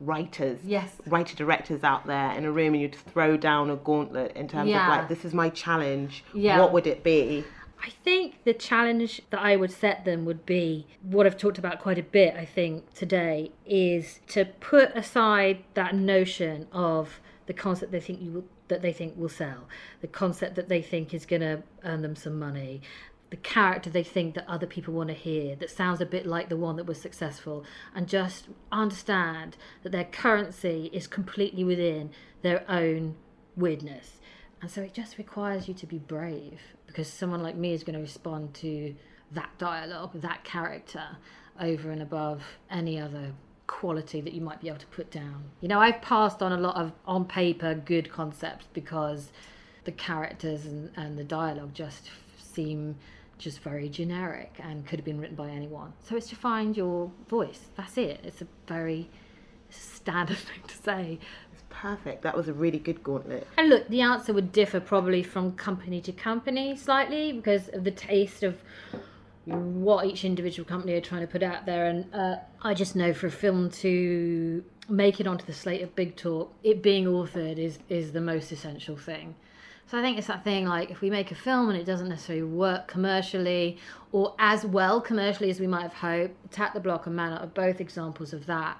writers, 0.00 0.58
Yes. 0.64 0.90
writer 1.06 1.34
directors 1.36 1.82
out 1.82 2.06
there 2.06 2.30
in 2.32 2.44
a 2.44 2.52
room 2.52 2.74
and 2.74 2.82
you'd 2.82 2.94
throw 2.94 3.36
down 3.38 3.70
a 3.70 3.76
gauntlet 3.76 4.32
in 4.36 4.48
terms 4.48 4.68
Yeah. 4.70 4.82
of 4.84 4.88
like, 4.98 5.08
this 5.08 5.24
is 5.24 5.32
my 5.32 5.48
challenge, 5.50 6.24
Yeah. 6.34 6.58
what 6.60 6.72
would 6.74 6.86
it 6.86 7.02
be? 7.02 7.44
I 7.82 7.90
think 7.90 8.44
the 8.44 8.54
challenge 8.54 9.22
that 9.30 9.40
I 9.40 9.56
would 9.56 9.70
set 9.70 10.04
them 10.04 10.24
would 10.24 10.44
be 10.44 10.86
what 11.02 11.26
I've 11.26 11.36
talked 11.36 11.58
about 11.58 11.80
quite 11.80 11.98
a 11.98 12.02
bit, 12.02 12.34
I 12.34 12.44
think, 12.44 12.92
today, 12.92 13.52
is 13.64 14.20
to 14.28 14.46
put 14.46 14.96
aside 14.96 15.64
that 15.74 15.94
notion 15.94 16.66
of 16.72 17.20
the 17.46 17.54
concept 17.54 17.92
they 17.92 18.00
think 18.00 18.20
you 18.20 18.32
will, 18.32 18.44
that 18.68 18.82
they 18.82 18.92
think 18.92 19.16
will 19.16 19.28
sell, 19.28 19.68
the 20.00 20.06
concept 20.06 20.56
that 20.56 20.68
they 20.68 20.82
think 20.82 21.14
is 21.14 21.24
going 21.24 21.42
to 21.42 21.62
earn 21.84 22.02
them 22.02 22.16
some 22.16 22.38
money, 22.38 22.82
the 23.30 23.36
character 23.36 23.90
they 23.90 24.02
think 24.02 24.34
that 24.34 24.48
other 24.48 24.66
people 24.66 24.94
want 24.94 25.08
to 25.08 25.14
hear 25.14 25.54
that 25.56 25.70
sounds 25.70 26.00
a 26.00 26.06
bit 26.06 26.26
like 26.26 26.48
the 26.48 26.56
one 26.56 26.76
that 26.76 26.86
was 26.86 27.00
successful, 27.00 27.64
and 27.94 28.08
just 28.08 28.48
understand 28.72 29.56
that 29.82 29.92
their 29.92 30.04
currency 30.04 30.90
is 30.92 31.06
completely 31.06 31.62
within 31.64 32.10
their 32.42 32.68
own 32.70 33.14
weirdness. 33.56 34.20
And 34.60 34.70
so 34.70 34.82
it 34.82 34.94
just 34.94 35.18
requires 35.18 35.68
you 35.68 35.74
to 35.74 35.86
be 35.86 35.98
brave 35.98 36.60
because 36.88 37.06
someone 37.06 37.42
like 37.42 37.54
me 37.54 37.72
is 37.72 37.84
going 37.84 37.94
to 37.94 38.00
respond 38.00 38.52
to 38.54 38.94
that 39.30 39.50
dialogue, 39.58 40.10
that 40.14 40.42
character, 40.42 41.04
over 41.60 41.90
and 41.90 42.02
above 42.02 42.42
any 42.70 42.98
other 42.98 43.32
quality 43.66 44.20
that 44.20 44.32
you 44.32 44.40
might 44.40 44.60
be 44.60 44.68
able 44.68 44.78
to 44.78 44.86
put 44.86 45.10
down. 45.10 45.44
You 45.60 45.68
know, 45.68 45.78
I've 45.78 46.00
passed 46.02 46.42
on 46.42 46.52
a 46.52 46.56
lot 46.56 46.76
of 46.76 46.92
on 47.06 47.24
paper 47.24 47.74
good 47.74 48.10
concepts 48.10 48.66
because 48.72 49.30
the 49.84 49.92
characters 49.92 50.64
and, 50.64 50.90
and 50.96 51.16
the 51.16 51.24
dialogue 51.24 51.74
just 51.74 52.10
seem 52.38 52.96
just 53.38 53.60
very 53.60 53.88
generic 53.88 54.54
and 54.58 54.84
could 54.86 54.98
have 54.98 55.04
been 55.04 55.20
written 55.20 55.36
by 55.36 55.48
anyone. 55.48 55.92
So 56.08 56.16
it's 56.16 56.28
to 56.30 56.36
find 56.36 56.76
your 56.76 57.12
voice. 57.28 57.68
That's 57.76 57.96
it. 57.96 58.20
It's 58.24 58.42
a 58.42 58.48
very 58.66 59.08
standard 59.70 60.38
thing 60.48 60.62
to 60.66 60.76
say. 60.76 61.18
Perfect. 61.70 62.22
That 62.22 62.36
was 62.36 62.48
a 62.48 62.52
really 62.52 62.78
good 62.78 63.02
gauntlet. 63.02 63.46
And 63.56 63.68
look, 63.68 63.88
the 63.88 64.00
answer 64.00 64.32
would 64.32 64.52
differ 64.52 64.80
probably 64.80 65.22
from 65.22 65.52
company 65.52 66.00
to 66.02 66.12
company 66.12 66.76
slightly 66.76 67.32
because 67.32 67.68
of 67.68 67.84
the 67.84 67.90
taste 67.90 68.42
of 68.42 68.58
what 69.44 70.04
each 70.04 70.24
individual 70.24 70.68
company 70.68 70.94
are 70.94 71.00
trying 71.00 71.22
to 71.22 71.26
put 71.26 71.42
out 71.42 71.66
there. 71.66 71.86
And 71.86 72.12
uh, 72.14 72.36
I 72.62 72.74
just 72.74 72.96
know 72.96 73.14
for 73.14 73.28
a 73.28 73.30
film 73.30 73.70
to 73.70 74.64
make 74.88 75.20
it 75.20 75.26
onto 75.26 75.44
the 75.44 75.52
slate 75.52 75.82
of 75.82 75.94
Big 75.94 76.16
Talk, 76.16 76.52
it 76.62 76.82
being 76.82 77.04
authored 77.04 77.58
is 77.58 77.78
is 77.88 78.12
the 78.12 78.20
most 78.20 78.50
essential 78.52 78.96
thing. 78.96 79.34
So 79.86 79.98
I 79.98 80.02
think 80.02 80.18
it's 80.18 80.26
that 80.26 80.44
thing 80.44 80.66
like 80.66 80.90
if 80.90 81.00
we 81.00 81.08
make 81.08 81.30
a 81.30 81.34
film 81.34 81.70
and 81.70 81.78
it 81.78 81.84
doesn't 81.84 82.08
necessarily 82.08 82.44
work 82.44 82.88
commercially 82.88 83.78
or 84.12 84.34
as 84.38 84.66
well 84.66 85.00
commercially 85.00 85.48
as 85.48 85.60
we 85.60 85.66
might 85.66 85.82
have 85.82 85.94
hoped, 85.94 86.44
Attack 86.44 86.74
the 86.74 86.80
Block 86.80 87.06
and 87.06 87.16
Man 87.16 87.32
are 87.32 87.46
both 87.46 87.80
examples 87.80 88.34
of 88.34 88.44
that. 88.46 88.78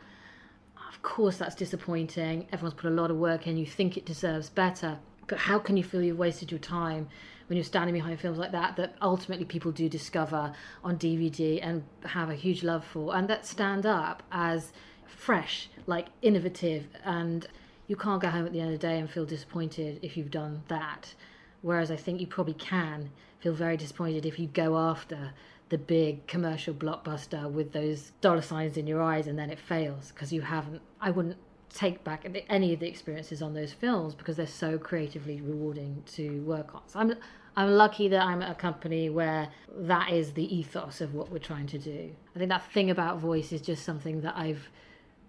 Of 0.88 1.02
course, 1.02 1.36
that's 1.36 1.54
disappointing. 1.54 2.48
Everyone's 2.52 2.74
put 2.74 2.90
a 2.90 2.94
lot 2.94 3.10
of 3.10 3.18
work 3.18 3.46
in. 3.46 3.56
You 3.56 3.66
think 3.66 3.96
it 3.96 4.06
deserves 4.06 4.48
better. 4.48 4.98
But 5.26 5.38
how 5.38 5.58
can 5.58 5.76
you 5.76 5.84
feel 5.84 6.02
you've 6.02 6.18
wasted 6.18 6.50
your 6.50 6.60
time 6.60 7.08
when 7.46 7.56
you're 7.56 7.64
standing 7.64 7.94
behind 7.94 8.18
films 8.20 8.38
like 8.38 8.52
that 8.52 8.76
that 8.76 8.94
ultimately 9.02 9.44
people 9.44 9.72
do 9.72 9.88
discover 9.88 10.52
on 10.82 10.98
DVD 10.98 11.60
and 11.62 11.82
have 12.04 12.30
a 12.30 12.34
huge 12.34 12.62
love 12.62 12.84
for 12.84 13.14
and 13.14 13.28
that 13.28 13.46
stand 13.46 13.84
up 13.84 14.22
as 14.32 14.72
fresh, 15.06 15.68
like 15.86 16.06
innovative, 16.22 16.86
and 17.04 17.46
you 17.86 17.96
can't 17.96 18.20
go 18.20 18.28
home 18.28 18.46
at 18.46 18.52
the 18.52 18.60
end 18.60 18.72
of 18.72 18.80
the 18.80 18.86
day 18.86 18.98
and 18.98 19.10
feel 19.10 19.24
disappointed 19.24 19.98
if 20.02 20.16
you've 20.16 20.30
done 20.30 20.62
that. 20.68 21.14
Whereas 21.62 21.90
I 21.90 21.96
think 21.96 22.20
you 22.20 22.26
probably 22.26 22.54
can 22.54 23.10
feel 23.40 23.52
very 23.52 23.76
disappointed 23.76 24.26
if 24.26 24.38
you 24.38 24.46
go 24.46 24.78
after 24.78 25.32
the 25.68 25.78
big 25.78 26.26
commercial 26.26 26.74
blockbuster 26.74 27.50
with 27.50 27.72
those 27.72 28.12
dollar 28.20 28.42
signs 28.42 28.76
in 28.76 28.86
your 28.86 29.02
eyes 29.02 29.26
and 29.26 29.38
then 29.38 29.50
it 29.50 29.58
fails 29.58 30.12
because 30.12 30.32
you 30.32 30.40
haven't. 30.40 30.80
I 31.00 31.10
wouldn't 31.10 31.36
take 31.70 32.02
back 32.02 32.26
any 32.48 32.72
of 32.72 32.80
the 32.80 32.88
experiences 32.88 33.42
on 33.42 33.54
those 33.54 33.72
films 33.72 34.14
because 34.14 34.36
they're 34.36 34.46
so 34.46 34.78
creatively 34.78 35.40
rewarding 35.40 36.02
to 36.14 36.40
work 36.42 36.74
on. 36.74 36.82
So 36.86 36.98
I'm 37.00 37.14
I'm 37.56 37.72
lucky 37.72 38.06
that 38.08 38.22
I'm 38.22 38.40
at 38.40 38.52
a 38.52 38.54
company 38.54 39.10
where 39.10 39.48
that 39.76 40.12
is 40.12 40.32
the 40.34 40.54
ethos 40.56 41.00
of 41.00 41.14
what 41.14 41.30
we're 41.30 41.38
trying 41.38 41.66
to 41.66 41.78
do. 41.78 42.14
I 42.34 42.38
think 42.38 42.50
that 42.50 42.70
thing 42.72 42.90
about 42.90 43.18
voice 43.18 43.52
is 43.52 43.60
just 43.60 43.84
something 43.84 44.20
that 44.20 44.36
I've 44.36 44.68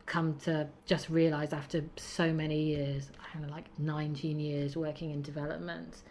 come 0.05 0.35
to 0.43 0.67
just 0.85 1.09
realize 1.09 1.53
after 1.53 1.83
so 1.95 2.31
many 2.31 2.61
years, 2.61 3.09
I 3.19 3.33
don't 3.33 3.47
know, 3.47 3.53
like 3.53 3.65
19 3.79 4.39
years 4.39 4.77
working 4.77 5.09
in 5.09 5.23
development, 5.23 6.03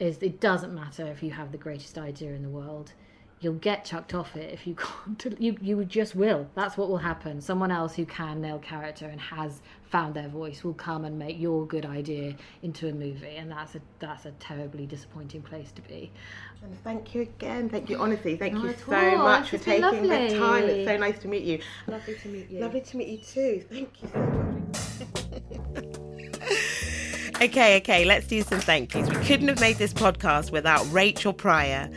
is 0.00 0.18
it 0.18 0.40
doesn't 0.40 0.74
matter 0.74 1.06
if 1.06 1.22
you 1.22 1.30
have 1.30 1.52
the 1.52 1.58
greatest 1.58 1.98
idea 1.98 2.32
in 2.32 2.42
the 2.42 2.48
world. 2.48 2.92
You'll 3.44 3.54
get 3.54 3.84
chucked 3.84 4.14
off 4.14 4.36
it 4.36 4.54
if 4.54 4.66
you 4.66 4.74
can't. 5.18 5.36
You 5.38 5.56
you 5.60 5.84
just 5.84 6.16
will. 6.16 6.48
That's 6.54 6.78
what 6.78 6.88
will 6.88 6.96
happen. 6.96 7.42
Someone 7.42 7.70
else 7.70 7.94
who 7.94 8.06
can 8.06 8.40
nail 8.40 8.58
character 8.58 9.04
and 9.06 9.20
has 9.20 9.60
found 9.90 10.14
their 10.14 10.28
voice 10.28 10.64
will 10.64 10.72
come 10.72 11.04
and 11.04 11.18
make 11.18 11.38
your 11.38 11.66
good 11.66 11.84
idea 11.84 12.34
into 12.62 12.88
a 12.88 12.92
movie, 12.92 13.36
and 13.36 13.50
that's 13.50 13.74
a 13.74 13.80
that's 13.98 14.24
a 14.24 14.30
terribly 14.32 14.86
disappointing 14.86 15.42
place 15.42 15.70
to 15.72 15.82
be. 15.82 16.10
And 16.62 16.74
thank 16.82 17.14
you 17.14 17.20
again. 17.22 17.68
Thank 17.68 17.90
you, 17.90 17.98
honestly. 17.98 18.36
Thank 18.38 18.54
Not 18.54 18.64
you 18.64 18.74
so 18.86 18.94
all. 18.94 19.18
much 19.18 19.50
for 19.50 19.56
It's 19.56 19.66
been 19.66 19.82
taking 19.82 20.08
the 20.08 20.38
time. 20.38 20.64
It's 20.64 20.88
so 20.88 20.96
nice 20.96 21.18
to 21.18 21.28
meet 21.28 21.42
you. 21.42 21.60
Lovely 21.86 22.14
to 22.14 22.28
meet 22.28 22.50
you. 22.50 22.60
Lovely 22.60 22.80
to 22.80 22.96
meet 22.96 23.08
you 23.08 23.18
too. 23.18 23.64
Thank 23.70 24.02
you 24.02 24.08
so 24.10 24.20
much. 24.20 24.54
okay, 27.42 27.76
okay, 27.76 28.04
let's 28.06 28.26
do 28.26 28.40
some 28.40 28.60
thank 28.60 28.94
yous. 28.94 29.10
We 29.10 29.16
couldn't 29.16 29.48
have 29.48 29.60
made 29.60 29.76
this 29.76 29.92
podcast 29.92 30.50
without 30.50 30.90
Rachael 30.90 31.34
Prior. 31.34 31.90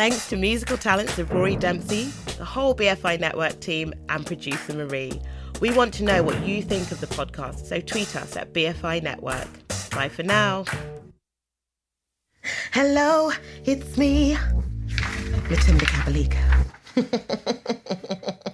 Thanks 0.00 0.30
to 0.30 0.36
musical 0.38 0.78
talents 0.78 1.18
of 1.18 1.30
Rory 1.30 1.56
Dempsey, 1.56 2.04
the 2.38 2.44
whole 2.46 2.74
BFI 2.74 3.20
network 3.20 3.60
team, 3.60 3.92
and 4.08 4.24
producer 4.24 4.72
Marie. 4.72 5.20
We 5.60 5.72
want 5.72 5.92
to 5.92 6.04
know 6.04 6.22
what 6.22 6.42
you 6.42 6.62
think 6.62 6.90
of 6.90 7.00
the 7.02 7.06
podcast, 7.06 7.66
so 7.66 7.82
tweet 7.82 8.16
us 8.16 8.34
at 8.34 8.54
BFI 8.54 9.02
Network. 9.02 9.46
Bye 9.90 10.08
for 10.08 10.22
now. 10.22 10.64
Hello, 12.72 13.30
it's 13.66 13.98
me, 13.98 14.38
Matilda 15.50 15.84
Kabalika. 15.84 16.46